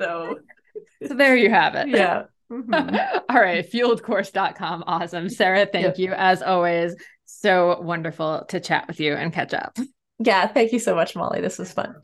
[0.00, 0.38] So
[1.06, 1.88] so there you have it.
[1.88, 2.24] Yeah.
[2.50, 2.96] Mm-hmm.
[3.28, 4.84] All right, fueledcourse.com.
[4.86, 5.28] Awesome.
[5.28, 6.94] Sara, thank you as always
[7.24, 9.78] so wonderful to chat with you and catch up.
[10.18, 11.40] Yeah, thank you so much, Molly.
[11.40, 11.94] This was fun.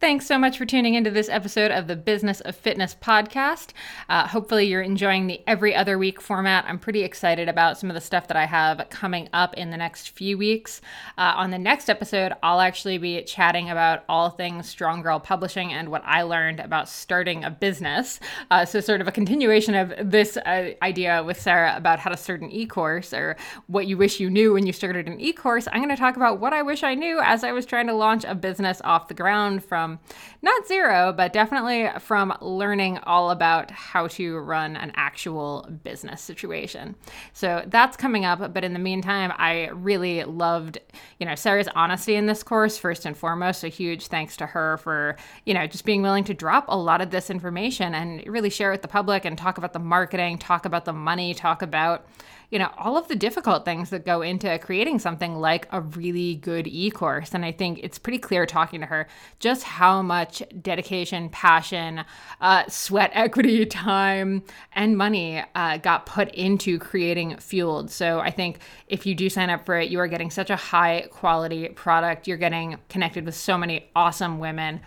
[0.00, 3.72] Thanks so much for tuning into this episode of the Business of Fitness podcast.
[4.08, 6.64] Uh, hopefully, you're enjoying the every other week format.
[6.66, 9.76] I'm pretty excited about some of the stuff that I have coming up in the
[9.76, 10.80] next few weeks.
[11.18, 15.70] Uh, on the next episode, I'll actually be chatting about all things Strong Girl Publishing
[15.70, 18.20] and what I learned about starting a business.
[18.50, 22.16] Uh, so, sort of a continuation of this uh, idea with Sara about how to
[22.16, 23.36] start an e course or
[23.66, 25.68] what you wish you knew when you started an e course.
[25.70, 27.94] I'm going to talk about what I wish I knew as I was trying to
[27.94, 33.30] launch a business off the ground from from not zero, but definitely from learning all
[33.30, 36.94] about how to run an actual business situation.
[37.32, 38.54] So that's coming up.
[38.54, 40.78] But in the meantime, I really loved,
[41.18, 43.64] you know, Sara's honesty in this course, first and foremost.
[43.64, 47.00] A huge thanks to her for, you know, just being willing to drop a lot
[47.00, 50.64] of this information and really share with the public and talk about the marketing, talk
[50.64, 52.06] about the money, talk about,
[52.50, 56.34] you know, all of the difficult things that go into creating something like a really
[56.36, 57.32] good e course.
[57.32, 59.06] And I think it's pretty clear talking to her
[59.38, 62.04] just how much dedication, passion,
[62.40, 64.42] uh, sweat equity, time,
[64.72, 67.90] and money uh, got put into creating Fueled.
[67.90, 70.56] So I think if you do sign up for it, you are getting such a
[70.56, 72.26] high quality product.
[72.26, 74.80] You're getting connected with so many awesome women.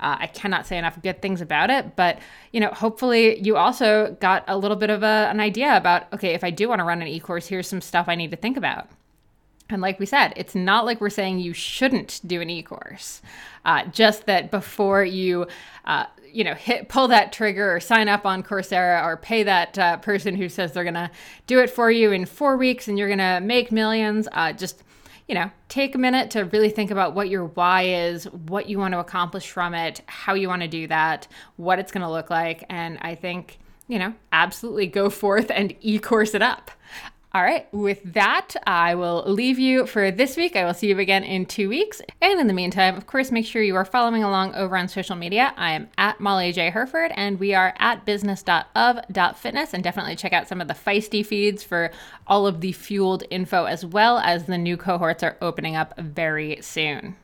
[0.00, 2.18] Uh, I cannot say enough good things about it, but
[2.52, 6.34] you know, hopefully you also got a little bit of a, an idea about okay,
[6.34, 8.56] if I do want to run an e-course, here's some stuff I need to think
[8.56, 8.88] about.
[9.68, 13.22] And like we said, it's not like we're saying you shouldn't do an e-course.
[13.64, 15.46] Uh, just that before you,
[15.84, 19.78] uh, you know, hit pull that trigger or sign up on Coursera or pay that
[19.78, 21.10] uh, person who says they're gonna
[21.46, 24.28] do it for you in four weeks and you're gonna make millions.
[24.32, 24.82] Uh, just
[25.30, 28.80] you know, take a minute to really think about what your why is, what you
[28.80, 32.10] want to accomplish from it, how you want to do that, what it's going to
[32.10, 32.64] look like.
[32.68, 36.72] And I think, you know, absolutely go forth and e course it up.
[37.32, 40.56] All right, with that, I will leave you for this week.
[40.56, 42.02] I will see you again in two weeks.
[42.20, 45.14] And in the meantime, of course, make sure you are following along over on social
[45.14, 45.54] media.
[45.56, 46.70] I am at Molly J.
[46.70, 49.74] Hurford, and we are at business.of.fitness.
[49.74, 51.92] And definitely check out some of the feisty feeds for
[52.26, 56.58] all of the fueled info, as well as the new cohorts are opening up very
[56.62, 57.14] soon.